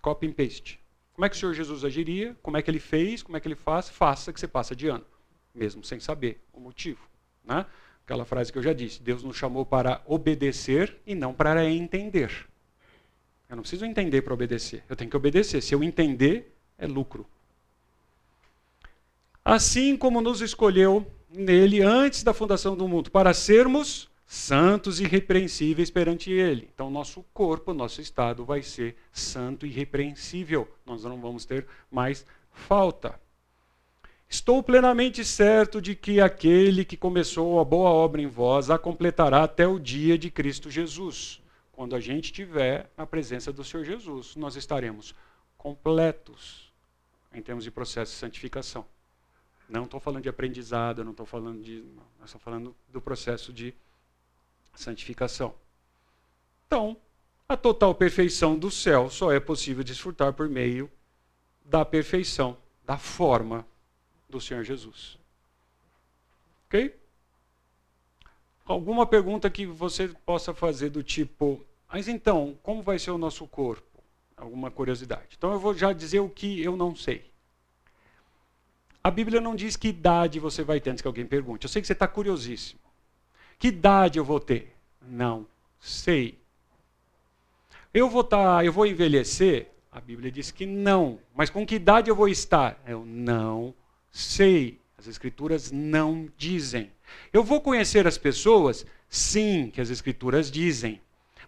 [0.00, 0.80] Copy and paste.
[1.12, 2.34] Como é que o Senhor Jesus agiria?
[2.42, 3.22] Como é que ele fez?
[3.22, 3.90] Como é que ele faz?
[3.90, 5.04] Faça que você passa de ano,
[5.54, 7.06] mesmo sem saber o motivo.
[7.44, 7.66] Né?
[8.02, 12.48] Aquela frase que eu já disse: Deus nos chamou para obedecer e não para entender.
[13.48, 14.82] Eu não preciso entender para obedecer.
[14.88, 15.62] Eu tenho que obedecer.
[15.62, 17.26] Se eu entender, é lucro.
[19.44, 25.90] Assim como nos escolheu nele antes da fundação do mundo, para sermos santos e irrepreensíveis
[25.90, 26.68] perante ele.
[26.74, 30.68] Então, nosso corpo, nosso estado vai ser santo e irrepreensível.
[30.86, 33.20] Nós não vamos ter mais falta.
[34.28, 39.44] Estou plenamente certo de que aquele que começou a boa obra em vós a completará
[39.44, 41.40] até o dia de Cristo Jesus.
[41.74, 45.14] Quando a gente estiver na presença do Senhor Jesus, nós estaremos
[45.58, 46.72] completos
[47.32, 48.86] em termos de processo de santificação.
[49.68, 51.84] Não estou falando de aprendizado, não estou falando de.
[52.24, 53.74] Estou falando do processo de
[54.74, 55.54] santificação.
[56.66, 56.96] Então,
[57.48, 60.90] a total perfeição do céu só é possível desfrutar por meio
[61.64, 63.66] da perfeição, da forma
[64.28, 65.18] do Senhor Jesus.
[66.66, 66.94] Ok?
[68.64, 73.46] Alguma pergunta que você possa fazer do tipo, mas então, como vai ser o nosso
[73.46, 74.02] corpo?
[74.36, 75.36] Alguma curiosidade.
[75.36, 77.30] Então eu vou já dizer o que eu não sei.
[79.02, 81.66] A Bíblia não diz que idade você vai ter antes que alguém pergunte.
[81.66, 82.80] Eu sei que você está curiosíssimo.
[83.58, 84.74] Que idade eu vou ter?
[85.00, 85.46] Não
[85.78, 86.38] sei.
[87.92, 89.70] Eu vou tá, eu vou envelhecer?
[89.92, 91.20] A Bíblia diz que não.
[91.34, 92.82] Mas com que idade eu vou estar?
[92.86, 93.74] Eu não
[94.10, 94.80] sei.
[95.04, 96.90] As escrituras não dizem.
[97.30, 98.86] Eu vou conhecer as pessoas?
[99.06, 100.98] Sim, que as escrituras dizem.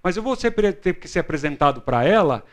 [0.03, 2.45] Mas eu vou ser, ter que ser apresentado para ela?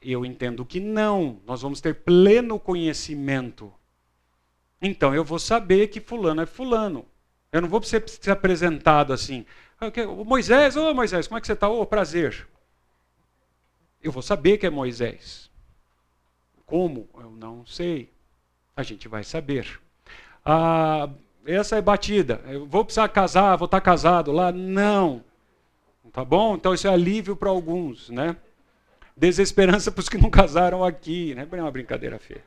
[0.00, 1.40] Eu entendo que não.
[1.44, 3.72] Nós vamos ter pleno conhecimento.
[4.80, 7.04] Então eu vou saber que fulano é fulano.
[7.50, 9.44] Eu não vou ser, ser apresentado assim.
[9.80, 9.90] Ah,
[10.24, 11.68] Moisés, ô oh, Moisés, como é que você está?
[11.68, 12.46] Ô, oh, prazer.
[14.00, 15.50] Eu vou saber que é Moisés.
[16.64, 17.08] Como?
[17.16, 18.12] Eu não sei.
[18.76, 19.82] A gente vai saber.
[20.44, 21.08] Ah,
[21.46, 22.40] essa é batida.
[22.46, 24.52] Eu vou precisar casar, vou estar casado lá?
[24.52, 25.24] Não.
[26.12, 26.54] Tá bom?
[26.54, 28.36] Então isso é alívio para alguns, né?
[29.16, 31.46] Desesperança para os que não casaram aqui, né?
[31.50, 32.44] É uma brincadeira feia.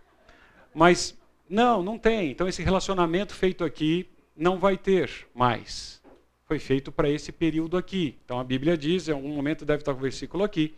[0.74, 1.18] Mas
[1.50, 2.32] não, não tem.
[2.32, 6.02] Então esse relacionamento feito aqui não vai ter mais.
[6.46, 8.18] Foi feito para esse período aqui.
[8.24, 10.76] Então a Bíblia diz, em algum momento deve estar o versículo aqui,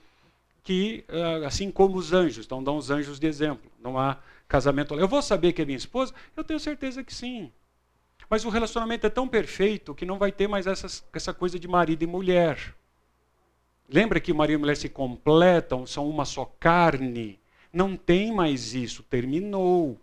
[0.69, 3.71] que ah, assim como os anjos, então dão os anjos de exemplo.
[3.81, 4.93] Não há casamento.
[4.93, 6.13] Eu vou saber que é minha esposa?
[6.37, 7.51] Eu tenho certeza que sim.
[8.29, 11.67] Mas o relacionamento é tão perfeito que não vai ter mais essas, essa coisa de
[11.67, 12.75] marido e mulher.
[13.91, 17.39] Lembra que marido e mulher se completam, são uma só carne?
[17.73, 19.99] Não tem mais isso, terminou.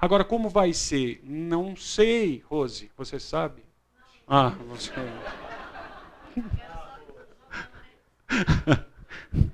[0.00, 1.20] Agora, como vai ser?
[1.22, 2.90] Não sei, Rose.
[2.96, 3.62] Você sabe?
[4.26, 4.90] Ah, você.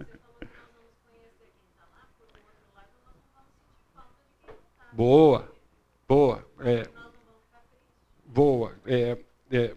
[4.95, 5.53] Boa,
[6.07, 6.47] boa.
[6.61, 6.89] É,
[8.27, 8.77] boa.
[8.87, 9.19] É,
[9.51, 9.75] é,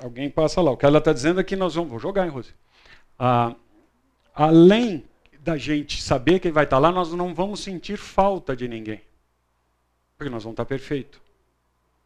[0.00, 0.70] alguém passa lá.
[0.70, 1.90] O que ela está dizendo é que nós vamos.
[1.90, 2.54] Vou jogar, hein, Rose?
[3.18, 3.56] Ah,
[4.32, 5.04] além
[5.40, 9.00] da gente saber que vai estar tá lá, nós não vamos sentir falta de ninguém.
[10.16, 11.20] Porque nós vamos estar perfeitos.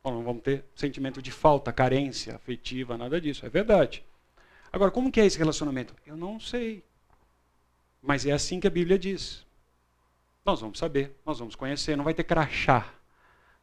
[0.02, 3.44] Não vamos ter sentimento de falta, carência afetiva, nada disso.
[3.44, 4.02] É verdade.
[4.72, 5.94] Agora, como que é esse relacionamento?
[6.06, 6.82] Eu não sei.
[8.00, 9.43] Mas é assim que a Bíblia diz.
[10.44, 12.92] Nós vamos saber, nós vamos conhecer, não vai ter crachá.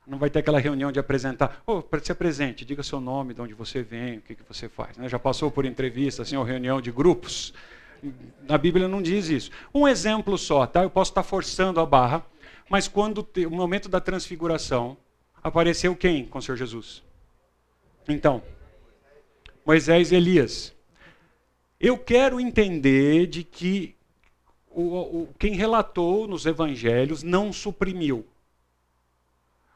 [0.07, 1.61] Não vai ter aquela reunião de apresentar.
[1.65, 4.97] Oh, se apresente, diga seu nome, de onde você vem, o que, que você faz.
[4.97, 5.07] Né?
[5.07, 7.53] Já passou por entrevista, assim, ou reunião de grupos?
[8.49, 9.51] Na Bíblia não diz isso.
[9.73, 10.81] Um exemplo só, tá?
[10.81, 12.25] Eu posso estar forçando a barra,
[12.67, 14.97] mas quando o momento da transfiguração,
[15.43, 17.03] apareceu quem com o Senhor Jesus?
[18.09, 18.41] Então,
[19.63, 20.73] Moisés e Elias.
[21.79, 23.95] Eu quero entender de que
[24.73, 28.25] o, o, quem relatou nos evangelhos não suprimiu.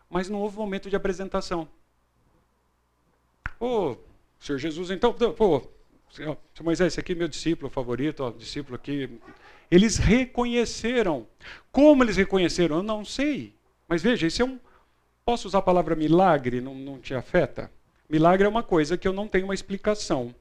[0.10, 1.68] Mas não houve momento de apresentação.
[3.60, 3.98] Ô,
[4.40, 5.68] Senhor Jesus, então, pô,
[6.12, 9.20] Senhor Moisés, esse aqui é meu discípulo favorito, ó, discípulo aqui,
[9.70, 11.28] eles reconheceram.
[11.72, 12.78] Como eles reconheceram?
[12.78, 13.54] Eu não sei.
[13.88, 14.60] Mas veja, isso é um.
[15.26, 16.62] Posso usar a palavra milagre?
[16.62, 17.72] Não, não te afeta?
[18.08, 20.34] Milagre é uma coisa que eu não tenho uma explicação.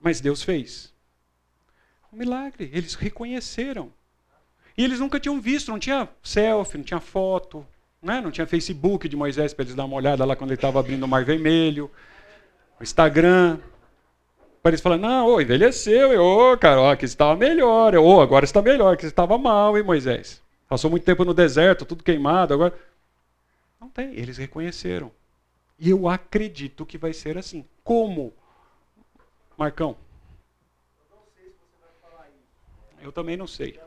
[0.00, 0.93] Mas Deus fez.
[2.14, 2.70] Um milagre.
[2.72, 3.92] Eles reconheceram.
[4.76, 7.66] E eles nunca tinham visto, não tinha selfie, não tinha foto,
[8.02, 8.20] né?
[8.20, 11.04] não tinha Facebook de Moisés para eles dar uma olhada lá quando ele estava abrindo
[11.04, 11.90] o Mar Vermelho,
[12.78, 13.58] o Instagram.
[14.62, 18.96] Para eles falarem, não, envelheceu, ô, cara, ó, que estava melhor, ô, agora está melhor,
[18.96, 20.42] que estava mal, hein, Moisés?
[20.68, 22.74] Passou muito tempo no deserto, tudo queimado, agora.
[23.80, 25.12] Não tem, eles reconheceram.
[25.78, 27.64] E eu acredito que vai ser assim.
[27.82, 28.32] Como?
[29.56, 29.96] Marcão?
[31.10, 32.93] Eu não sei se você vai falar isso.
[33.04, 33.78] Eu também não sei.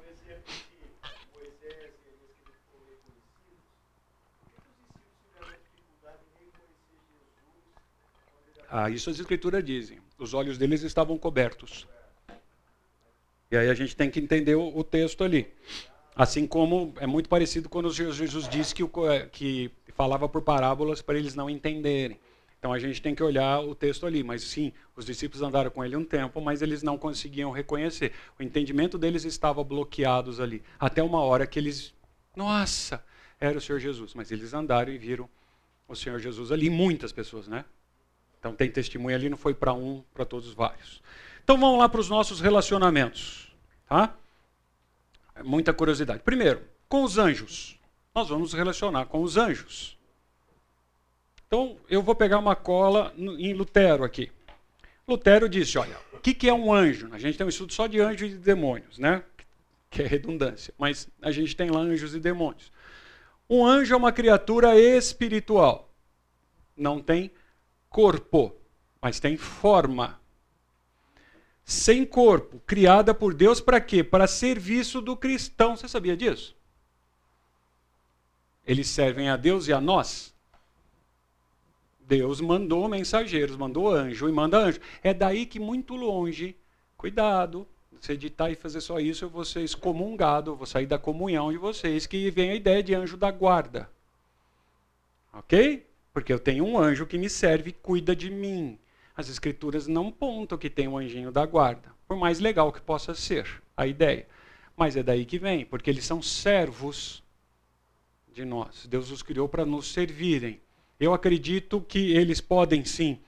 [8.69, 9.97] Ah, isso as escrituras dizem.
[10.19, 11.87] Os olhos deles estavam cobertos.
[13.49, 15.51] E aí a gente tem que entender o, o texto ali.
[16.15, 21.17] Assim como é muito parecido quando Jesus disse que, é, que falava por parábolas para
[21.17, 22.19] eles não entenderem.
[22.59, 24.23] Então a gente tem que olhar o texto ali.
[24.23, 28.13] Mas sim, os discípulos andaram com ele um tempo, mas eles não conseguiam reconhecer.
[28.39, 30.63] O entendimento deles estava bloqueados ali.
[30.79, 31.93] Até uma hora que eles.
[32.35, 33.03] Nossa,
[33.39, 34.13] era o Senhor Jesus.
[34.13, 35.29] Mas eles andaram e viram
[35.87, 36.69] o Senhor Jesus ali.
[36.69, 37.63] Muitas pessoas, né?
[38.39, 41.01] Então tem testemunho ali, não foi para um, para todos vários.
[41.43, 43.55] Então vamos lá para os nossos relacionamentos.
[43.87, 44.15] Tá?
[45.43, 46.21] Muita curiosidade.
[46.23, 47.79] Primeiro, com os anjos.
[48.13, 49.96] Nós vamos nos relacionar com os anjos.
[51.47, 54.31] Então eu vou pegar uma cola em Lutero aqui.
[55.07, 57.09] Lutero disse: olha, o que é um anjo?
[57.13, 59.23] A gente tem um estudo só de anjos e de demônios, né?
[59.89, 62.71] que é redundância, mas a gente tem lá anjos e demônios.
[63.49, 65.93] Um anjo é uma criatura espiritual.
[66.75, 67.31] Não tem
[67.89, 68.55] corpo,
[69.01, 70.19] mas tem forma.
[71.63, 74.03] Sem corpo, criada por Deus para quê?
[74.03, 75.75] Para serviço do cristão.
[75.75, 76.55] Você sabia disso?
[78.65, 80.35] Eles servem a Deus e a nós.
[82.07, 84.79] Deus mandou mensageiros, mandou anjo e manda anjo.
[85.03, 86.55] É daí que muito longe,
[86.95, 87.67] cuidado,
[87.99, 91.51] se editar e fazer só isso, eu vou ser excomungado, eu vou sair da comunhão
[91.51, 93.89] de vocês, que vem a ideia de anjo da guarda.
[95.33, 95.85] Ok?
[96.13, 98.79] Porque eu tenho um anjo que me serve e cuida de mim.
[99.15, 103.13] As escrituras não pontam que tem um anjinho da guarda, por mais legal que possa
[103.13, 104.25] ser a ideia.
[104.77, 107.21] Mas é daí que vem, porque eles são servos
[108.31, 108.87] de nós.
[108.87, 110.61] Deus os criou para nos servirem.
[110.99, 113.19] Eu acredito que eles podem sim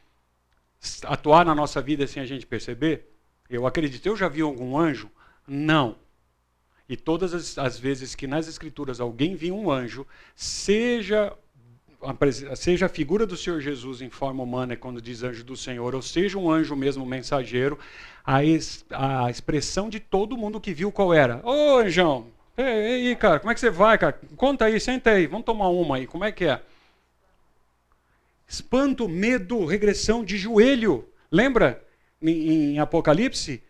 [1.03, 3.11] atuar na nossa vida sem a gente perceber.
[3.49, 4.05] Eu acredito.
[4.05, 5.09] Eu já vi algum anjo?
[5.47, 5.95] Não.
[6.87, 11.31] E todas as, as vezes que nas Escrituras alguém viu um anjo, seja
[12.01, 15.93] a, seja a figura do Senhor Jesus em forma humana, quando diz anjo do Senhor,
[15.93, 17.77] ou seja um anjo mesmo mensageiro,
[18.25, 21.41] a, es, a expressão de todo mundo que viu qual era.
[21.43, 22.27] Ô, anjão,
[22.57, 24.19] e aí, cara, como é que você vai, cara?
[24.35, 26.61] Conta aí, senta aí, vamos tomar uma aí, como é que é?
[28.49, 31.07] Espanto, medo, regressão de joelho.
[31.31, 31.85] Lembra
[32.19, 33.63] em, em Apocalipse?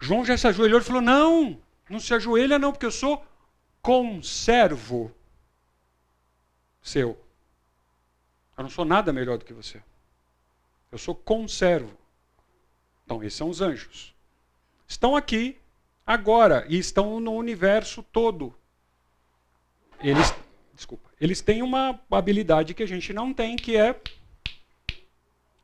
[0.00, 3.24] João já se ajoelhou e falou: Não, não se ajoelha, não, porque eu sou
[3.80, 5.14] conservo
[6.82, 7.16] seu.
[8.58, 9.80] Eu não sou nada melhor do que você.
[10.90, 11.96] Eu sou conservo.
[13.04, 14.12] Então, esses são os anjos.
[14.88, 15.60] Estão aqui
[16.04, 18.52] agora e estão no universo todo.
[20.00, 20.34] Eles
[20.76, 23.98] desculpa, eles têm uma habilidade que a gente não tem, que é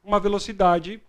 [0.02, 1.00] uma velocidade.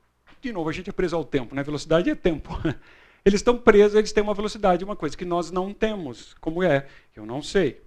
[0.42, 1.64] De novo, a gente é preso ao tempo, né?
[1.64, 2.52] Velocidade é tempo.
[3.26, 6.34] Eles estão presos, eles têm uma velocidade, uma coisa que nós não temos.
[6.42, 6.88] Como é?
[7.16, 7.82] Eu não sei.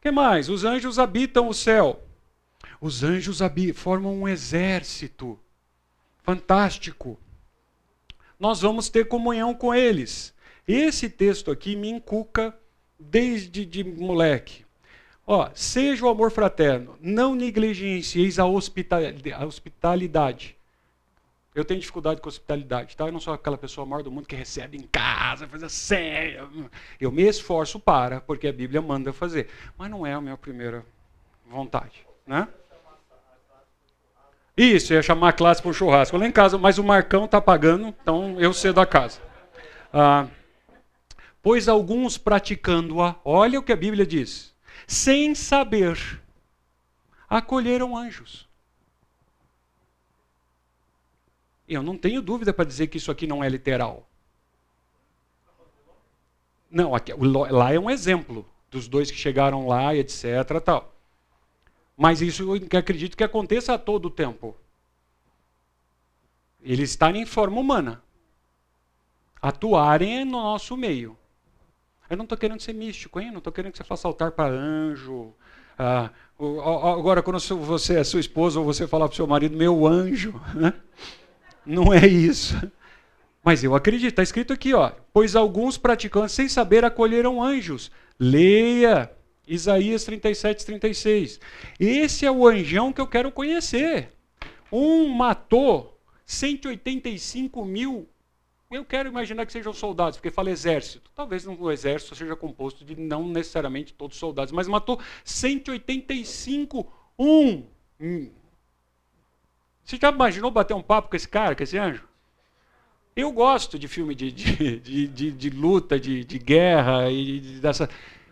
[0.00, 0.48] Que mais?
[0.48, 2.02] Os anjos habitam o céu.
[2.80, 3.38] Os anjos
[3.76, 5.38] formam um exército
[6.24, 7.16] fantástico.
[8.40, 10.34] Nós vamos ter comunhão com eles.
[10.66, 12.52] Esse texto aqui me inculca
[12.98, 14.61] desde de moleque.
[15.26, 20.56] Ó, seja o amor fraterno, não negligencieis a hospitalidade.
[21.54, 23.06] Eu tenho dificuldade com hospitalidade, tá?
[23.06, 25.96] Eu não sou aquela pessoa maior do mundo que recebe em casa, faz assim.
[26.98, 29.48] Eu me esforço para, porque a Bíblia manda fazer.
[29.76, 30.84] Mas não é a minha primeira
[31.46, 32.48] vontade, né?
[34.56, 36.16] Isso, ia chamar a classe para um churrasco.
[36.16, 39.20] Lá em casa, mas o Marcão está pagando, então eu cedo a casa.
[39.92, 40.26] Ah,
[41.42, 44.51] pois alguns praticando-a, olha o que a Bíblia diz
[44.86, 46.22] sem saber,
[47.28, 48.48] acolheram anjos.
[51.68, 54.08] Eu não tenho dúvida para dizer que isso aqui não é literal.
[56.70, 60.24] Não, aqui, lá é um exemplo dos dois que chegaram lá, etc.
[60.64, 60.94] Tal.
[61.96, 64.56] Mas isso eu acredito que aconteça a todo o tempo.
[66.60, 68.02] Eles estarem em forma humana,
[69.40, 71.18] atuarem no nosso meio.
[72.10, 73.30] Eu não estou querendo ser místico, hein?
[73.30, 75.32] Não estou querendo que você faça altar para anjo.
[75.78, 79.86] Ah, agora, quando você é sua esposa ou você falar para o seu marido, meu
[79.86, 80.74] anjo, né?
[81.64, 82.54] não é isso.
[83.42, 84.92] Mas eu acredito, está escrito aqui, ó.
[85.12, 87.90] Pois alguns praticantes, sem saber, acolheram anjos.
[88.18, 89.10] Leia
[89.46, 91.40] Isaías 37, 36.
[91.80, 94.12] Esse é o anjão que eu quero conhecer.
[94.70, 98.08] Um matou 185 mil
[98.74, 101.10] eu quero imaginar que sejam soldados, porque fala exército.
[101.14, 107.64] Talvez o exército seja composto de não necessariamente todos soldados, mas matou 185, um.
[108.00, 108.30] Hum.
[109.84, 112.08] Você já imaginou bater um papo com esse cara, com esse anjo?
[113.14, 117.88] Eu gosto de filme de, de, de, de, de luta, de, de guerra e dessa.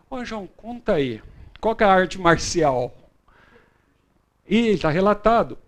[0.08, 1.22] Ô, João, conta aí.
[1.60, 2.96] Qual é a arte marcial?
[4.48, 5.58] E está relatado.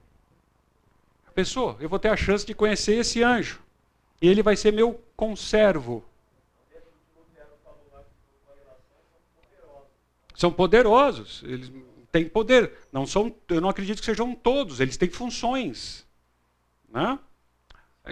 [1.35, 3.62] Pessoa, eu vou ter a chance de conhecer esse anjo.
[4.23, 6.05] E ele vai ser meu conservo.
[10.37, 11.73] São poderosos, eles
[12.11, 12.73] têm poder.
[12.93, 16.07] Não são, eu não acredito que sejam todos, eles têm funções.
[16.89, 17.19] Né?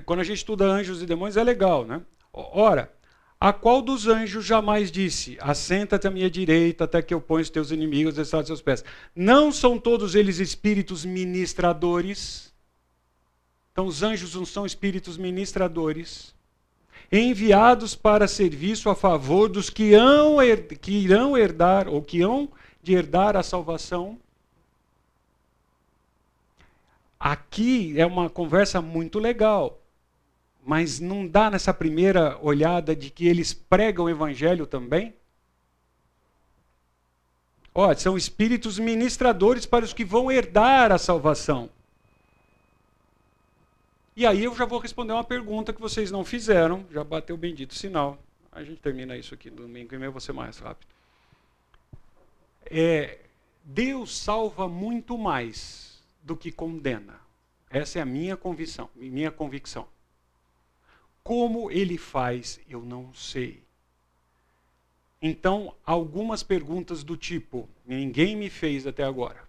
[0.05, 1.85] Quando a gente estuda anjos e demônios é legal.
[1.85, 2.03] Né?
[2.32, 2.93] Ora,
[3.39, 7.51] a qual dos anjos jamais disse: Assenta-te à minha direita até que eu ponha os
[7.51, 8.85] teus inimigos a dos seus pés?
[9.15, 12.49] Não são todos eles espíritos ministradores?
[13.81, 16.35] Então, os anjos não são espíritos ministradores,
[17.11, 19.93] enviados para serviço a favor dos que,
[20.82, 22.51] que irão herdar, ou que hão
[22.82, 24.19] de herdar a salvação.
[27.19, 29.81] Aqui é uma conversa muito legal,
[30.62, 35.15] Mas não dá nessa primeira olhada de que eles pregam o evangelho também?
[37.74, 41.70] Ó, são espíritos ministradores para os que vão herdar a salvação.
[44.20, 47.38] E aí eu já vou responder uma pergunta que vocês não fizeram, já bateu o
[47.38, 48.22] bendito sinal.
[48.52, 50.92] A gente termina isso aqui domingo e meio, vou ser mais rápido.
[52.66, 53.18] É,
[53.64, 57.18] Deus salva muito mais do que condena.
[57.70, 59.88] Essa é a minha convicção, minha convicção.
[61.24, 63.62] Como ele faz, eu não sei.
[65.22, 69.48] Então, algumas perguntas do tipo, ninguém me fez até agora.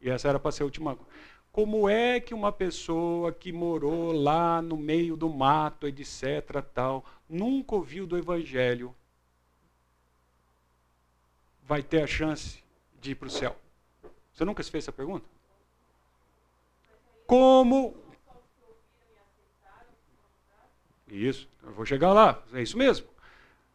[0.00, 0.96] E essa era para ser a última.
[1.58, 7.74] Como é que uma pessoa que morou lá no meio do mato, etc., tal, nunca
[7.74, 8.94] ouviu do evangelho,
[11.64, 12.62] vai ter a chance
[13.00, 13.56] de ir para o céu?
[14.32, 15.28] Você nunca se fez essa pergunta?
[17.26, 17.96] Como.
[21.08, 23.08] Isso, eu vou chegar lá, é isso mesmo.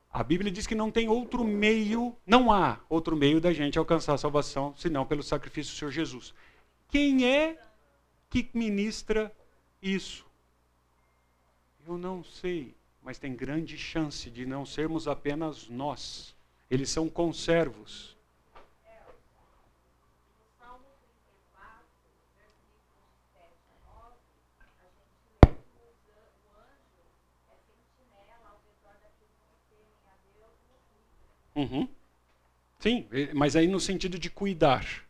[0.10, 4.14] A Bíblia diz que não tem outro meio, não há outro meio da gente alcançar
[4.14, 6.34] a salvação, senão pelo sacrifício do Senhor Jesus.
[6.90, 7.60] Quem é
[8.42, 9.32] que ministra
[9.80, 10.26] isso?
[11.86, 12.74] Eu não sei,
[13.04, 16.34] mas tem grande chance de não sermos apenas nós.
[16.68, 18.18] Eles são conservos.
[31.56, 31.88] Uhum.
[32.80, 35.06] Sim, mas aí no sentido de cuidar.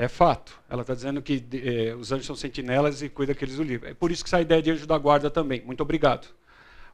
[0.00, 0.58] É fato.
[0.66, 3.86] Ela está dizendo que eh, os anjos são sentinelas e cuida aqueles do livro.
[3.86, 5.60] É por isso que essa ideia de anjo da guarda também.
[5.60, 6.26] Muito obrigado.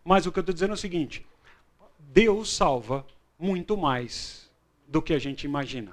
[0.05, 1.25] Mas o que eu estou dizendo é o seguinte:
[2.01, 3.07] Deus salva
[3.39, 4.51] muito mais
[4.89, 5.93] do que a gente imagina.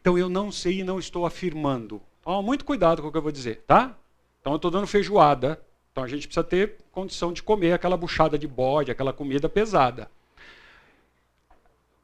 [0.00, 2.02] Então eu não sei e não estou afirmando.
[2.20, 3.96] Toma muito cuidado com o que eu vou dizer, tá?
[4.40, 5.62] Então eu estou dando feijoada.
[5.92, 10.10] Então a gente precisa ter condição de comer aquela buchada de bode, aquela comida pesada.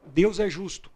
[0.07, 0.94] Deus é justo.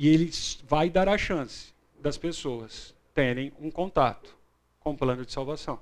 [0.00, 0.30] E ele
[0.66, 4.34] vai dar a chance das pessoas terem um contato
[4.78, 5.78] com o plano de salvação.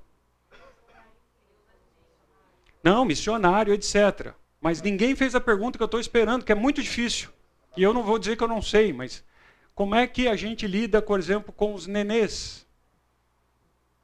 [2.83, 4.35] Não, missionário, etc.
[4.61, 7.31] Mas ninguém fez a pergunta que eu estou esperando, que é muito difícil.
[7.77, 9.23] E eu não vou dizer que eu não sei, mas
[9.73, 12.67] como é que a gente lida, por exemplo, com os nenês?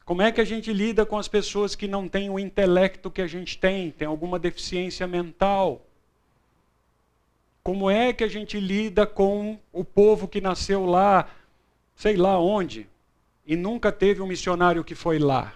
[0.05, 3.20] Como é que a gente lida com as pessoas que não têm o intelecto que
[3.20, 5.85] a gente tem, tem alguma deficiência mental?
[7.66, 11.31] Como é que a gente lida com o povo que nasceu lá,
[11.97, 12.86] sei lá onde,
[13.47, 15.55] e nunca teve um missionário que foi lá?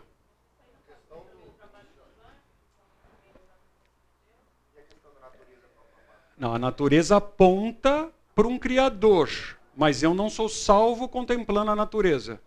[6.39, 9.29] Não, a natureza aponta para um Criador,
[9.77, 12.41] mas eu não sou salvo contemplando a natureza.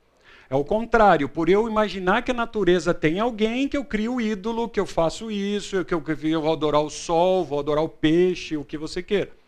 [0.49, 4.21] É o contrário, por eu imaginar que a natureza tem alguém, que eu crio o
[4.21, 7.83] ídolo, que eu faço isso, que eu, que eu vou adorar o sol, vou adorar
[7.83, 9.39] o peixe, o que você queira.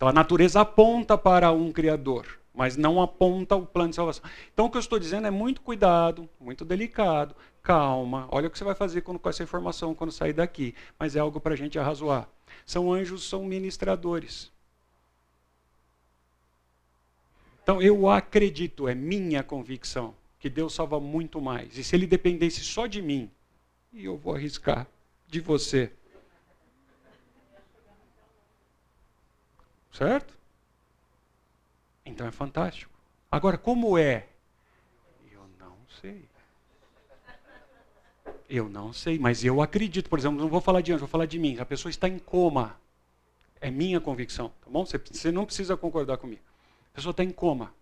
[0.00, 4.24] Então a natureza aponta para um Criador, mas não aponta o plano de salvação.
[4.50, 8.26] Então o que eu estou dizendo é muito cuidado, muito delicado, calma.
[8.30, 10.74] Olha o que você vai fazer com essa informação quando sair daqui.
[10.98, 12.26] Mas é algo para a gente arrazoar.
[12.64, 14.50] São anjos, são ministradores.
[17.62, 21.76] Então eu acredito, é minha convicção, que Deus salva muito mais.
[21.76, 23.30] E se ele dependesse só de mim,
[23.92, 24.86] e eu vou arriscar,
[25.26, 25.92] de você,
[29.92, 30.38] Certo?
[32.04, 32.92] Então é fantástico.
[33.30, 34.26] Agora, como é?
[35.30, 36.28] Eu não sei.
[38.48, 40.10] Eu não sei, mas eu acredito.
[40.10, 41.58] Por exemplo, não vou falar de anjo, vou falar de mim.
[41.58, 42.76] A pessoa está em coma.
[43.60, 44.84] É minha convicção, tá bom?
[44.86, 46.42] Você, você não precisa concordar comigo.
[46.92, 47.72] A pessoa está em coma.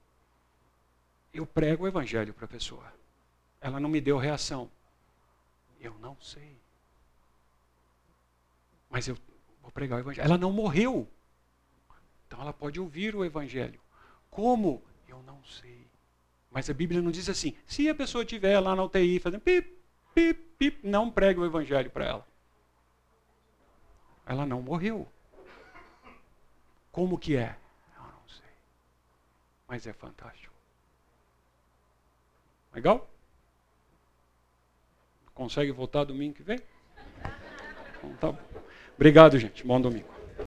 [1.32, 2.92] Eu prego o evangelho para a pessoa.
[3.60, 4.70] Ela não me deu reação.
[5.80, 6.58] Eu não sei.
[8.90, 9.16] Mas eu
[9.62, 10.24] vou pregar o evangelho.
[10.26, 11.08] Ela não morreu.
[12.28, 13.80] Então ela pode ouvir o evangelho.
[14.30, 14.84] Como?
[15.08, 15.88] Eu não sei.
[16.50, 19.74] Mas a Bíblia não diz assim: se a pessoa estiver lá na UTI fazendo pip,
[20.14, 22.28] pip, pip, não pregue o evangelho para ela.
[24.26, 25.08] Ela não morreu.
[26.92, 27.56] Como que é?
[27.96, 28.50] Eu não sei.
[29.66, 30.54] Mas é fantástico.
[32.74, 33.08] Legal?
[35.32, 36.60] Consegue voltar domingo que vem?
[37.96, 38.38] Então, tá bom.
[38.96, 39.64] Obrigado, gente.
[39.64, 40.17] Bom domingo.